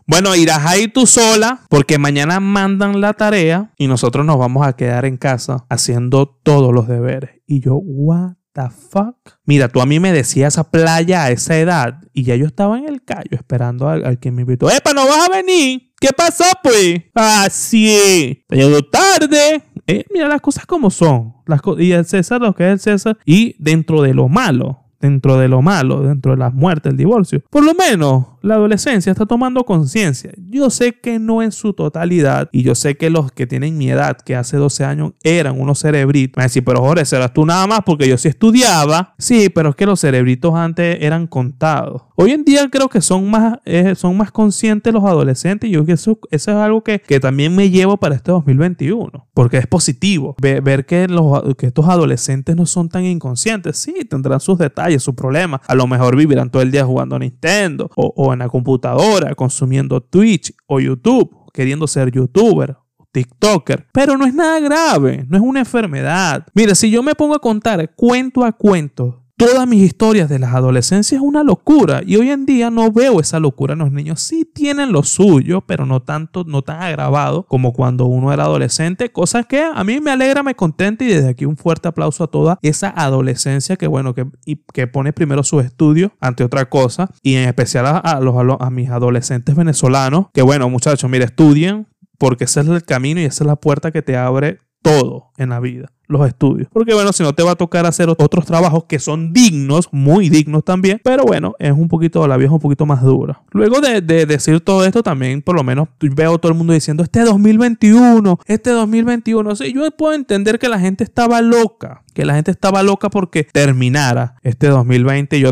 bueno, 0.07 0.35
irás 0.35 0.66
ahí 0.66 0.88
tú 0.88 1.07
sola 1.07 1.61
porque 1.69 1.99
mañana 1.99 2.40
mandan 2.40 3.00
la 3.00 3.12
tarea 3.14 3.73
y 3.78 3.87
nosotros 3.87 4.26
nos 4.26 4.38
vamos 4.38 4.66
a 4.66 4.75
quedar 4.75 5.04
en 5.04 5.16
casa 5.16 5.64
haciendo 5.69 6.26
todos 6.26 6.73
los 6.75 6.88
deberes. 6.88 7.40
Y 7.47 7.61
yo, 7.61 7.76
what 7.76 8.33
the 8.52 8.69
fuck? 8.71 9.16
Mira, 9.45 9.69
tú 9.69 9.81
a 9.81 9.87
mí 9.87 10.00
me 10.00 10.12
decías 10.12 10.54
esa 10.54 10.71
playa 10.71 11.25
a 11.25 11.31
esa 11.31 11.57
edad 11.59 12.00
y 12.12 12.25
ya 12.25 12.37
yo 12.37 12.47
estaba 12.47 12.78
en 12.78 12.88
el 12.88 13.04
callo 13.04 13.37
esperando 13.37 13.88
al, 13.88 14.19
que 14.19 14.33
me 14.33 14.42
invitó. 14.42 14.71
¡Epa, 14.71 14.92
no 14.92 15.07
vas 15.07 15.28
a 15.28 15.33
venir! 15.33 15.92
¿Qué 16.00 16.09
pasó, 16.16 16.45
pues? 16.62 17.00
Ah, 17.14 17.47
sí. 17.50 18.45
Llegó 18.49 18.83
tarde. 18.83 19.62
Eh, 19.87 20.04
mira 20.12 20.28
las 20.28 20.40
cosas 20.40 20.66
como 20.66 20.90
son. 20.90 21.35
Y 21.78 21.92
el 21.92 22.04
César 22.04 22.40
lo 22.40 22.54
que 22.54 22.64
es 22.64 22.73
el 22.73 22.81
César. 22.81 23.19
Y 23.25 23.54
dentro 23.62 24.02
de 24.02 24.14
lo 24.14 24.28
malo, 24.28 24.81
dentro 25.00 25.38
de 25.38 25.47
lo 25.47 25.62
malo, 25.62 26.02
dentro 26.02 26.33
de 26.33 26.38
las 26.38 26.52
muertes, 26.52 26.90
el 26.90 26.97
divorcio. 26.97 27.45
Por 27.50 27.64
lo 27.64 27.75
menos 27.75 28.32
la 28.43 28.55
adolescencia 28.55 29.13
está 29.13 29.27
tomando 29.27 29.65
conciencia. 29.65 30.33
Yo 30.37 30.69
sé 30.71 30.93
que 30.93 31.19
no 31.19 31.43
en 31.43 31.53
su 31.53 31.73
totalidad 31.73 32.49
y 32.53 32.63
yo 32.63 32.75
sé 32.75 32.97
que 32.97 33.09
los 33.09 33.33
que 33.33 33.47
tienen 33.47 33.79
mi 33.79 33.91
edad, 33.91 34.17
que 34.19 34.37
hace 34.37 34.57
12 34.57 34.85
años 34.85 35.13
eran 35.23 35.61
unos 35.61 35.81
cerebritos, 35.81 36.37
me 36.37 36.43
decir, 36.43 36.65
pero 36.65 36.81
Jorge, 36.81 37.05
serás 37.05 37.33
tú 37.33 37.47
nada 37.47 37.67
más 37.67 37.81
porque 37.87 38.09
yo 38.09 38.19
sí 38.19 38.29
estudiaba. 38.29 39.15
Sí, 39.19 39.49
pero 39.49 39.71
es 39.71 39.77
que 39.77 39.87
los 39.87 40.01
cerebritos 40.01 40.55
antes 40.55 40.99
eran 41.01 41.27
contados. 41.27 42.03
Hoy 42.17 42.33
en 42.33 42.45
día 42.45 42.69
creo 42.71 42.89
que 42.89 43.01
son 43.01 43.31
más, 43.31 43.59
eh, 43.65 43.95
son 43.95 44.17
más 44.17 44.31
conscientes 44.33 44.93
los 44.93 45.05
adolescentes 45.05 45.71
y 45.71 45.73
yo 45.73 45.85
que 45.85 45.93
eso, 45.93 46.19
es 46.31 46.49
algo 46.49 46.83
que, 46.83 47.01
que, 47.01 47.21
también 47.21 47.55
me 47.55 47.71
llevo 47.71 47.97
para 47.97 48.15
este 48.15 48.33
2021, 48.33 49.29
porque 49.33 49.59
es 49.59 49.67
positivo 49.67 50.35
ver, 50.41 50.87
que, 50.87 51.07
los, 51.09 51.55
que 51.57 51.67
estos 51.67 51.89
adolescentes 51.89 52.57
no 52.57 52.67
son 52.67 52.89
tan 52.89 53.05
inconscientes. 53.05 53.79
Sí, 53.79 53.95
tendrán 54.09 54.41
sus 54.41 54.59
detalles, 54.59 55.03
sus 55.03 55.15
problemas. 55.15 55.61
A 55.67 55.75
lo 55.75 55.87
mejor 55.87 56.17
vivirán 56.17 56.51
todo 56.51 56.63
el 56.63 56.71
día 56.71 56.85
jugando 56.85 57.17
a 57.17 57.19
Nintendo 57.19 57.91
o 57.97 58.32
en 58.33 58.41
la 58.41 58.49
computadora, 58.49 59.35
consumiendo 59.35 60.01
Twitch 60.01 60.53
o 60.67 60.81
YouTube 60.81 61.35
queriendo 61.53 61.87
ser 61.87 62.11
youtuber 62.11 62.77
TikToker. 63.12 63.87
Pero 63.93 64.17
no 64.17 64.27
es 64.27 64.35
nada 64.35 64.59
grave, 64.61 65.27
no 65.29 65.37
es 65.37 65.43
una 65.43 65.61
enfermedad. 65.61 66.47
Mira, 66.55 66.75
si 66.75 66.91
yo 66.91 67.03
me 67.03 67.15
pongo 67.15 67.35
a 67.35 67.41
contar 67.41 67.95
cuento 67.95 68.45
a 68.45 68.53
cuento 68.53 69.22
todas 69.45 69.67
mis 69.67 69.83
historias 69.83 70.29
de 70.29 70.39
las 70.39 70.55
adolescencias 70.55 71.21
es 71.21 71.27
una 71.27 71.43
locura 71.43 72.03
y 72.07 72.15
hoy 72.15 72.31
en 72.31 72.47
día 72.47 72.71
no 72.71 72.93
veo 72.93 73.19
esa 73.19 73.41
locura 73.41 73.73
en 73.73 73.81
los 73.81 73.91
niños. 73.91 74.21
Sí 74.21 74.45
tienen 74.45 74.93
lo 74.93 75.03
suyo, 75.03 75.63
pero 75.63 75.85
no 75.85 76.01
tanto, 76.01 76.45
no 76.47 76.63
tan 76.63 76.81
agravado 76.81 77.45
como 77.49 77.73
cuando 77.73 78.07
uno 78.07 78.33
era 78.33 78.45
adolescente, 78.45 79.11
cosas 79.11 79.47
que 79.47 79.61
a 79.65 79.83
mí 79.83 79.99
me 80.01 80.13
alegra, 80.13 80.45
me 80.45 80.55
contenta 80.55 81.03
y 81.03 81.09
desde 81.09 81.31
aquí 81.31 81.45
un 81.45 81.57
fuerte 81.57 81.89
aplauso 81.89 82.23
a 82.23 82.29
toda 82.29 82.61
esa 82.63 82.91
adolescencia 82.91 83.77
que 83.77 83.89
bueno, 83.89 84.15
que, 84.15 84.29
que 84.73 84.87
pone 84.87 85.13
primero 85.13 85.43
sus 85.43 85.65
estudios 85.65 86.13
ante 86.21 86.45
otra 86.45 86.67
cosa 86.69 87.11
y 87.21 87.35
en 87.35 87.49
especial 87.49 87.87
a, 87.87 88.21
los, 88.21 88.37
a 88.61 88.71
mis 88.71 88.91
adolescentes 88.91 89.57
venezolanos, 89.57 90.27
que 90.33 90.43
bueno 90.43 90.71
muchachos, 90.71 91.11
mire, 91.11 91.25
estudien 91.25 91.89
porque 92.17 92.45
ese 92.45 92.61
es 92.61 92.69
el 92.69 92.85
camino 92.85 93.21
y 93.21 93.25
esa 93.25 93.43
es 93.43 93.49
la 93.49 93.57
puerta 93.57 93.91
que 93.91 94.03
te 94.03 94.17
abre 94.17 94.61
todo 94.83 95.33
en 95.37 95.49
la 95.49 95.59
vida 95.59 95.91
los 96.07 96.27
estudios. 96.27 96.69
Porque 96.73 96.95
bueno, 96.95 97.13
si 97.13 97.23
no 97.23 97.33
te 97.33 97.43
va 97.43 97.53
a 97.53 97.57
tocar 97.57 97.87
hacer 97.87 98.09
otros 98.09 98.45
trabajos 98.45 98.85
que 98.85 98.99
son 98.99 99.33
dignos, 99.33 99.89
muy 99.93 100.29
dignos 100.29 100.65
también, 100.65 101.01
pero 101.03 101.25
bueno, 101.25 101.55
es 101.59 101.73
un 101.73 101.89
poquito, 101.89 102.27
la 102.27 102.37
vida 102.37 102.47
es 102.47 102.53
un 102.53 102.61
poquito 102.61 102.87
más 102.87 103.03
dura. 103.03 103.43
Luego 103.51 103.81
de, 103.81 104.01
decir 104.01 104.61
todo 104.61 104.85
esto, 104.85 105.03
también 105.03 105.43
por 105.43 105.57
lo 105.57 105.65
menos 105.65 105.89
veo 106.01 106.39
todo 106.39 106.53
el 106.53 106.59
mundo 106.59 106.73
diciendo, 106.73 107.03
este 107.03 107.21
2021, 107.21 108.39
este 108.47 108.71
2021, 108.71 109.57
sí, 109.57 109.73
yo 109.73 109.91
puedo 109.91 110.15
entender 110.15 110.59
que 110.59 110.69
la 110.69 110.79
gente 110.79 111.05
estaba 111.05 111.41
loca, 111.41 112.03
que 112.15 112.25
la 112.25 112.35
gente 112.35 112.51
estaba 112.51 112.83
loca 112.83 113.11
porque 113.11 113.45
terminara 113.45 114.37
este 114.43 114.69
2020, 114.69 115.41
yo, 115.41 115.51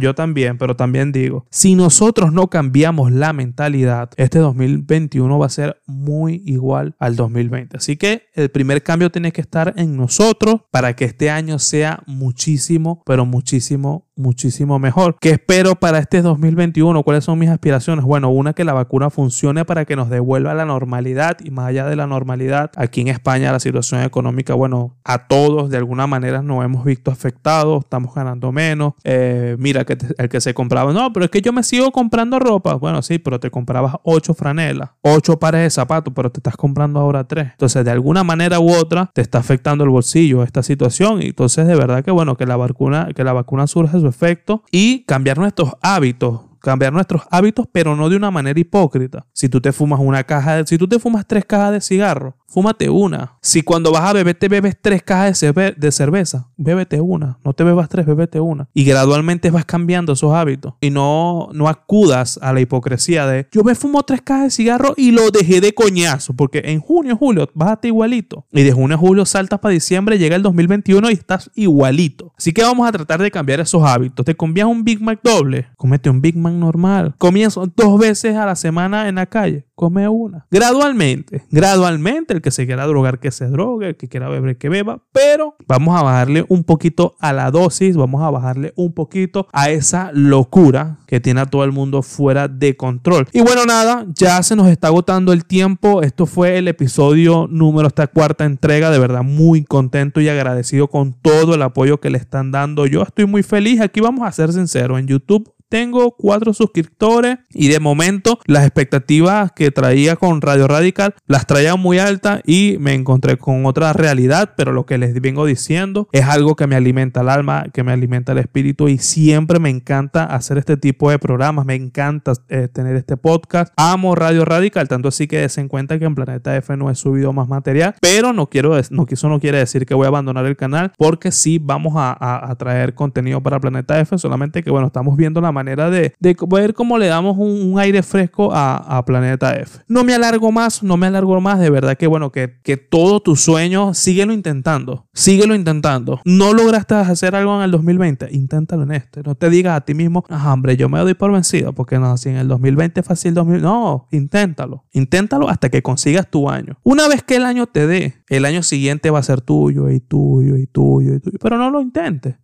yo 0.00 0.14
también, 0.14 0.58
pero 0.58 0.76
también 0.76 1.12
digo, 1.12 1.46
si 1.50 1.74
nosotros 1.74 2.32
no 2.32 2.48
cambiamos 2.48 3.12
la 3.12 3.32
mentalidad, 3.32 4.10
este 4.16 4.38
2021 4.38 5.38
va 5.38 5.46
a 5.46 5.50
ser 5.50 5.80
muy 5.86 6.42
igual 6.44 6.94
al 6.98 7.16
2020. 7.16 7.76
Así 7.76 7.96
que 7.96 8.26
el 8.34 8.50
primer 8.50 8.82
cambio 8.82 9.10
tiene 9.10 9.32
que 9.32 9.40
estar 9.40 9.74
en 9.76 9.91
nosotros 9.92 10.62
para 10.70 10.94
que 10.94 11.04
este 11.04 11.30
año 11.30 11.58
sea 11.58 12.02
muchísimo, 12.06 13.02
pero 13.06 13.26
muchísimo, 13.26 14.06
muchísimo 14.16 14.78
mejor. 14.78 15.16
¿Qué 15.20 15.30
espero 15.30 15.74
para 15.76 15.98
este 15.98 16.22
2021? 16.22 17.02
¿Cuáles 17.02 17.24
son 17.24 17.38
mis 17.38 17.50
aspiraciones? 17.50 18.04
Bueno, 18.04 18.30
una 18.30 18.52
que 18.52 18.64
la 18.64 18.72
vacuna 18.72 19.10
funcione 19.10 19.64
para 19.64 19.84
que 19.84 19.96
nos 19.96 20.10
devuelva 20.10 20.54
la 20.54 20.64
normalidad 20.64 21.38
y 21.42 21.50
más 21.50 21.66
allá 21.66 21.86
de 21.86 21.96
la 21.96 22.06
normalidad, 22.06 22.70
aquí 22.76 23.00
en 23.00 23.08
España 23.08 23.52
la 23.52 23.60
situación 23.60 24.02
económica, 24.02 24.54
bueno, 24.54 24.96
a 25.04 25.26
todos 25.26 25.70
de 25.70 25.76
alguna 25.76 26.06
manera 26.06 26.42
nos 26.42 26.64
hemos 26.64 26.84
visto 26.84 27.10
afectados, 27.10 27.84
estamos 27.84 28.14
ganando 28.14 28.52
menos. 28.52 28.94
Eh, 29.04 29.56
mira, 29.58 29.84
que 29.84 29.98
el 30.18 30.28
que 30.28 30.40
se 30.40 30.54
compraba, 30.54 30.92
no, 30.92 31.12
pero 31.12 31.24
es 31.24 31.30
que 31.30 31.40
yo 31.40 31.52
me 31.52 31.62
sigo 31.62 31.90
comprando 31.92 32.38
ropa. 32.38 32.74
Bueno, 32.74 33.02
sí, 33.02 33.18
pero 33.18 33.40
te 33.40 33.50
comprabas 33.50 33.96
ocho 34.02 34.34
franelas, 34.34 34.90
ocho 35.02 35.38
pares 35.38 35.62
de 35.62 35.70
zapatos, 35.70 36.12
pero 36.14 36.30
te 36.30 36.38
estás 36.38 36.56
comprando 36.56 37.00
ahora 37.00 37.24
tres. 37.24 37.48
Entonces, 37.52 37.84
de 37.84 37.90
alguna 37.90 38.24
manera 38.24 38.60
u 38.60 38.72
otra, 38.72 39.10
te 39.14 39.20
está 39.20 39.38
afectando 39.38 39.81
el 39.84 39.90
bolsillo 39.90 40.42
esta 40.42 40.62
situación. 40.62 41.22
Y 41.22 41.26
entonces, 41.26 41.66
de 41.66 41.74
verdad 41.74 42.04
que 42.04 42.10
bueno, 42.10 42.36
que 42.36 42.46
la 42.46 42.56
vacuna, 42.56 43.08
que 43.14 43.24
la 43.24 43.32
vacuna 43.32 43.66
surge 43.66 44.00
su 44.00 44.06
efecto 44.06 44.62
y 44.70 45.04
cambiar 45.04 45.38
nuestros 45.38 45.72
hábitos 45.82 46.40
cambiar 46.62 46.92
nuestros 46.92 47.22
hábitos, 47.30 47.66
pero 47.70 47.96
no 47.96 48.08
de 48.08 48.16
una 48.16 48.30
manera 48.30 48.58
hipócrita. 48.58 49.26
Si 49.32 49.48
tú 49.48 49.60
te 49.60 49.72
fumas 49.72 50.00
una 50.00 50.24
caja 50.24 50.56
de, 50.56 50.66
si 50.66 50.78
tú 50.78 50.88
te 50.88 50.98
fumas 50.98 51.26
tres 51.26 51.44
cajas 51.44 51.72
de 51.72 51.80
cigarro, 51.80 52.36
fúmate 52.52 52.90
una. 52.90 53.38
Si 53.40 53.62
cuando 53.62 53.92
vas 53.92 54.02
a 54.02 54.12
beber 54.12 54.34
te 54.34 54.48
bebes 54.48 54.76
tres 54.80 55.02
cajas 55.02 55.40
de, 55.40 55.92
cerveza, 55.92 56.48
bébete 56.56 57.00
una. 57.00 57.38
No 57.44 57.54
te 57.54 57.64
bebas 57.64 57.88
tres, 57.88 58.06
bébete 58.06 58.40
una. 58.40 58.68
Y 58.74 58.84
gradualmente 58.84 59.50
vas 59.50 59.64
cambiando 59.64 60.12
esos 60.12 60.34
hábitos. 60.34 60.74
Y 60.80 60.90
no, 60.90 61.48
no 61.52 61.68
acudas 61.68 62.38
a 62.42 62.52
la 62.52 62.60
hipocresía 62.60 63.26
de 63.26 63.48
yo 63.50 63.64
me 63.64 63.74
fumo 63.74 64.02
tres 64.02 64.22
cajas 64.22 64.44
de 64.44 64.50
cigarro 64.50 64.94
y 64.96 65.10
lo 65.10 65.30
dejé 65.30 65.60
de 65.60 65.72
coñazo. 65.72 66.34
Porque 66.34 66.62
en 66.64 66.80
junio, 66.80 67.16
julio, 67.16 67.48
bájate 67.54 67.88
igualito. 67.88 68.44
Y 68.52 68.62
de 68.62 68.72
junio 68.72 68.96
a 68.96 68.98
julio 68.98 69.24
saltas 69.24 69.58
para 69.60 69.72
diciembre, 69.72 70.18
llega 70.18 70.36
el 70.36 70.42
2021 70.42 71.10
y 71.10 71.14
estás 71.14 71.50
igualito. 71.54 72.32
Así 72.36 72.52
que 72.52 72.62
vamos 72.62 72.86
a 72.86 72.92
tratar 72.92 73.22
de 73.22 73.30
cambiar 73.30 73.60
esos 73.60 73.82
hábitos. 73.82 74.26
Te 74.26 74.34
comías 74.34 74.66
un 74.66 74.84
Big 74.84 75.00
Mac 75.00 75.20
doble, 75.22 75.68
comete 75.76 76.10
un 76.10 76.20
Big 76.20 76.36
Mac 76.36 76.52
normal. 76.52 77.14
Comienzo 77.18 77.66
dos 77.74 77.98
veces 77.98 78.36
a 78.36 78.44
la 78.44 78.56
semana 78.56 79.08
en 79.08 79.14
la 79.14 79.26
calle, 79.26 79.66
come 79.82 80.06
una. 80.06 80.46
Gradualmente, 80.48 81.42
gradualmente, 81.50 82.34
el 82.34 82.40
que 82.40 82.52
se 82.52 82.66
quiera 82.66 82.86
drogar, 82.86 83.18
que 83.18 83.32
se 83.32 83.48
drogue, 83.48 83.88
el 83.88 83.96
que 83.96 84.06
quiera 84.06 84.28
beber, 84.28 84.56
que 84.56 84.68
beba, 84.68 85.02
pero 85.10 85.56
vamos 85.66 85.98
a 85.98 86.04
bajarle 86.04 86.44
un 86.48 86.62
poquito 86.62 87.16
a 87.18 87.32
la 87.32 87.50
dosis, 87.50 87.96
vamos 87.96 88.22
a 88.22 88.30
bajarle 88.30 88.72
un 88.76 88.92
poquito 88.92 89.48
a 89.52 89.70
esa 89.70 90.12
locura 90.12 90.98
que 91.08 91.18
tiene 91.18 91.40
a 91.40 91.46
todo 91.46 91.64
el 91.64 91.72
mundo 91.72 92.02
fuera 92.02 92.46
de 92.46 92.76
control. 92.76 93.26
Y 93.32 93.40
bueno, 93.40 93.66
nada, 93.66 94.06
ya 94.14 94.40
se 94.44 94.54
nos 94.54 94.68
está 94.68 94.86
agotando 94.86 95.32
el 95.32 95.44
tiempo. 95.44 96.00
Esto 96.02 96.26
fue 96.26 96.58
el 96.58 96.68
episodio 96.68 97.48
número, 97.50 97.88
esta 97.88 98.06
cuarta 98.06 98.44
entrega. 98.44 98.88
De 98.88 98.98
verdad, 98.98 99.22
muy 99.22 99.64
contento 99.64 100.20
y 100.20 100.28
agradecido 100.28 100.88
con 100.88 101.12
todo 101.12 101.56
el 101.56 101.62
apoyo 101.62 101.98
que 102.00 102.08
le 102.08 102.18
están 102.18 102.52
dando. 102.52 102.86
Yo 102.86 103.02
estoy 103.02 103.26
muy 103.26 103.42
feliz. 103.42 103.80
Aquí 103.80 104.00
vamos 104.00 104.26
a 104.26 104.32
ser 104.32 104.52
sinceros. 104.52 104.98
En 105.00 105.06
YouTube 105.06 105.51
tengo 105.72 106.10
cuatro 106.10 106.52
suscriptores 106.52 107.38
y 107.48 107.68
de 107.68 107.80
momento 107.80 108.38
las 108.44 108.64
expectativas 108.64 109.52
que 109.52 109.70
traía 109.70 110.16
con 110.16 110.42
Radio 110.42 110.68
Radical 110.68 111.14
las 111.26 111.46
traía 111.46 111.76
muy 111.76 111.98
altas 111.98 112.42
y 112.44 112.76
me 112.78 112.92
encontré 112.92 113.38
con 113.38 113.64
otra 113.64 113.94
realidad, 113.94 114.52
pero 114.54 114.72
lo 114.72 114.84
que 114.84 114.98
les 114.98 115.18
vengo 115.18 115.46
diciendo 115.46 116.10
es 116.12 116.26
algo 116.26 116.56
que 116.56 116.66
me 116.66 116.76
alimenta 116.76 117.22
el 117.22 117.30
alma, 117.30 117.64
que 117.72 117.84
me 117.84 117.92
alimenta 117.92 118.32
el 118.32 118.38
espíritu 118.38 118.88
y 118.88 118.98
siempre 118.98 119.60
me 119.60 119.70
encanta 119.70 120.24
hacer 120.24 120.58
este 120.58 120.76
tipo 120.76 121.10
de 121.10 121.18
programas, 121.18 121.64
me 121.64 121.74
encanta 121.74 122.34
eh, 122.50 122.68
tener 122.70 122.94
este 122.94 123.16
podcast. 123.16 123.72
Amo 123.78 124.14
Radio 124.14 124.44
Radical, 124.44 124.88
tanto 124.88 125.08
así 125.08 125.26
que 125.26 125.38
des 125.38 125.56
en 125.56 125.68
cuenta 125.68 125.98
que 125.98 126.04
en 126.04 126.14
Planeta 126.14 126.54
F 126.54 126.76
no 126.76 126.90
he 126.90 126.94
subido 126.94 127.32
más 127.32 127.48
material, 127.48 127.94
pero 127.98 128.34
no 128.34 128.50
quiero, 128.50 128.78
no, 128.90 129.06
eso 129.08 129.28
no 129.30 129.40
quiere 129.40 129.56
decir 129.56 129.86
que 129.86 129.94
voy 129.94 130.04
a 130.04 130.08
abandonar 130.08 130.44
el 130.44 130.56
canal 130.58 130.92
porque 130.98 131.32
sí 131.32 131.58
vamos 131.58 131.94
a, 131.96 132.14
a 132.20 132.54
traer 132.56 132.94
contenido 132.94 133.42
para 133.42 133.58
Planeta 133.58 133.98
F, 133.98 134.18
solamente 134.18 134.62
que 134.62 134.70
bueno, 134.70 134.88
estamos 134.88 135.16
viendo 135.16 135.40
la 135.40 135.50
manera 135.50 135.61
manera 135.62 135.90
de, 135.90 136.14
ver 136.48 136.74
cómo 136.74 136.98
le 136.98 137.06
damos 137.06 137.36
un, 137.38 137.78
aire 137.78 138.02
fresco 138.02 138.50
a, 138.52 139.02
Planeta 139.06 139.54
F. 139.56 139.80
No 139.88 140.04
me 140.04 140.14
alargo 140.14 140.52
más, 140.52 140.82
no 140.82 140.96
me 140.96 141.06
alargo 141.06 141.40
más, 141.40 141.58
de 141.58 141.70
verdad 141.70 141.96
que 141.96 142.06
bueno, 142.06 142.30
que, 142.30 142.60
que 142.62 142.76
todo 142.76 143.20
tu 143.20 143.36
sueño, 143.36 143.94
síguelo 143.94 144.32
intentando, 144.32 145.06
síguelo 145.12 145.54
intentando. 145.54 146.20
No 146.24 146.52
lograste 146.52 146.94
hacer 146.94 147.34
algo 147.34 147.56
en 147.56 147.62
el 147.62 147.70
2020, 147.70 148.28
inténtalo 148.32 148.82
en 148.84 148.92
este. 148.92 149.22
No 149.22 149.34
te 149.34 149.50
digas 149.50 149.76
a 149.76 149.80
ti 149.82 149.94
mismo, 149.94 150.24
ah, 150.28 150.52
hombre, 150.52 150.76
yo 150.76 150.88
me 150.88 150.98
doy 150.98 151.14
por 151.14 151.32
vencido, 151.32 151.72
porque 151.72 151.98
no, 151.98 152.16
si 152.16 152.28
en 152.28 152.36
el 152.36 152.48
2020 152.48 153.00
es 153.00 153.06
fácil, 153.06 153.34
2000, 153.34 153.62
no, 153.62 154.08
inténtalo, 154.10 154.84
inténtalo 154.92 155.48
hasta 155.48 155.68
que 155.68 155.82
consigas 155.82 156.28
tu 156.28 156.50
año. 156.50 156.78
Una 156.82 157.08
vez 157.08 157.22
que 157.22 157.36
el 157.36 157.44
año 157.44 157.66
te 157.66 157.86
dé, 157.86 158.14
el 158.28 158.44
año 158.44 158.62
siguiente 158.62 159.10
va 159.10 159.20
a 159.20 159.22
ser 159.22 159.40
tuyo 159.40 159.90
y 159.90 160.00
tuyo 160.00 160.56
y 160.56 160.66
tuyo 160.66 161.14
y 161.14 161.20
tuyo, 161.20 161.38
pero 161.40 161.58
no 161.58 161.70
lo 161.70 161.80
intentes. 161.80 162.36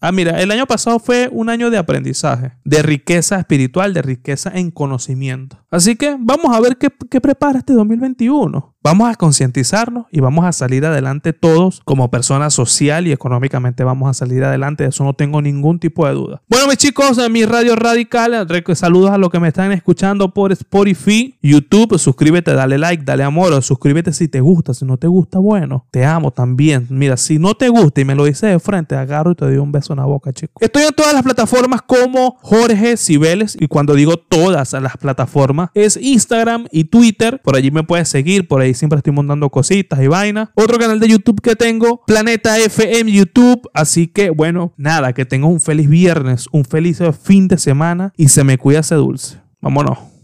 ah, 0.00 0.12
mira, 0.12 0.40
el 0.40 0.50
año 0.50 0.66
pasado 0.66 0.98
fue 0.98 1.28
un 1.32 1.48
año 1.48 1.70
de 1.70 1.78
aprendizaje 1.78 2.52
de 2.64 2.82
riqueza 2.82 3.38
espiritual, 3.38 3.94
de 3.94 4.02
riqueza 4.02 4.50
en 4.54 4.70
conocimiento. 4.70 5.65
Así 5.76 5.94
que 5.94 6.16
vamos 6.18 6.56
a 6.56 6.60
ver 6.60 6.78
qué, 6.78 7.20
prepara 7.20 7.58
este 7.58 7.74
2021. 7.74 8.74
Vamos 8.82 9.10
a 9.10 9.14
concientizarnos 9.16 10.06
y 10.10 10.20
vamos 10.20 10.46
a 10.46 10.52
salir 10.52 10.86
adelante 10.86 11.34
todos 11.34 11.82
como 11.84 12.08
personas 12.10 12.54
social 12.54 13.06
y 13.06 13.12
económicamente 13.12 13.84
vamos 13.84 14.08
a 14.08 14.14
salir 14.14 14.42
adelante. 14.44 14.84
De 14.84 14.90
eso 14.90 15.04
no 15.04 15.12
tengo 15.12 15.42
ningún 15.42 15.78
tipo 15.78 16.06
de 16.06 16.14
duda. 16.14 16.42
Bueno, 16.48 16.68
mis 16.68 16.78
chicos, 16.78 17.18
en 17.18 17.30
mi 17.30 17.44
radio 17.44 17.76
radical, 17.76 18.46
saludos 18.74 19.10
a 19.10 19.18
los 19.18 19.28
que 19.28 19.38
me 19.38 19.48
están 19.48 19.70
escuchando 19.72 20.32
por 20.32 20.50
Spotify, 20.52 21.36
YouTube. 21.42 21.98
Suscríbete, 21.98 22.54
dale 22.54 22.78
like, 22.78 23.04
dale 23.04 23.24
amor. 23.24 23.60
Suscríbete 23.62 24.14
si 24.14 24.28
te 24.28 24.40
gusta. 24.40 24.72
Si 24.72 24.86
no 24.86 24.96
te 24.96 25.08
gusta, 25.08 25.40
bueno, 25.40 25.86
te 25.90 26.06
amo 26.06 26.30
también. 26.30 26.86
Mira, 26.88 27.18
si 27.18 27.38
no 27.38 27.54
te 27.54 27.68
gusta 27.68 28.00
y 28.00 28.04
me 28.06 28.14
lo 28.14 28.24
dices 28.24 28.50
de 28.50 28.58
frente, 28.60 28.94
agarro 28.94 29.32
y 29.32 29.34
te 29.34 29.44
doy 29.44 29.56
un 29.56 29.72
beso 29.72 29.92
en 29.92 29.98
la 29.98 30.06
boca, 30.06 30.32
chicos. 30.32 30.56
Estoy 30.60 30.84
en 30.84 30.94
todas 30.94 31.12
las 31.12 31.24
plataformas 31.24 31.82
como 31.82 32.38
Jorge 32.40 32.96
Cibeles. 32.96 33.58
Y 33.60 33.66
cuando 33.66 33.94
digo 33.94 34.16
todas 34.16 34.72
las 34.74 34.96
plataformas, 34.96 35.65
es 35.74 35.96
Instagram 35.96 36.66
y 36.70 36.84
Twitter. 36.84 37.40
Por 37.42 37.56
allí 37.56 37.70
me 37.70 37.82
puedes 37.82 38.08
seguir, 38.08 38.48
por 38.48 38.60
ahí 38.60 38.74
siempre 38.74 38.98
estoy 38.98 39.12
montando 39.12 39.50
cositas 39.50 40.00
y 40.02 40.06
vainas. 40.06 40.48
Otro 40.54 40.78
canal 40.78 41.00
de 41.00 41.08
YouTube 41.08 41.40
que 41.40 41.56
tengo, 41.56 42.04
Planeta 42.06 42.58
FM 42.58 43.10
YouTube. 43.10 43.68
Así 43.74 44.06
que 44.06 44.30
bueno, 44.30 44.72
nada, 44.76 45.12
que 45.12 45.24
tengo 45.24 45.48
un 45.48 45.60
feliz 45.60 45.88
viernes, 45.88 46.48
un 46.52 46.64
feliz 46.64 47.00
fin 47.22 47.48
de 47.48 47.58
semana 47.58 48.12
y 48.16 48.28
se 48.28 48.44
me 48.44 48.58
cuida 48.58 48.80
ese 48.80 48.94
dulce. 48.94 49.38
Vámonos. 49.60 50.15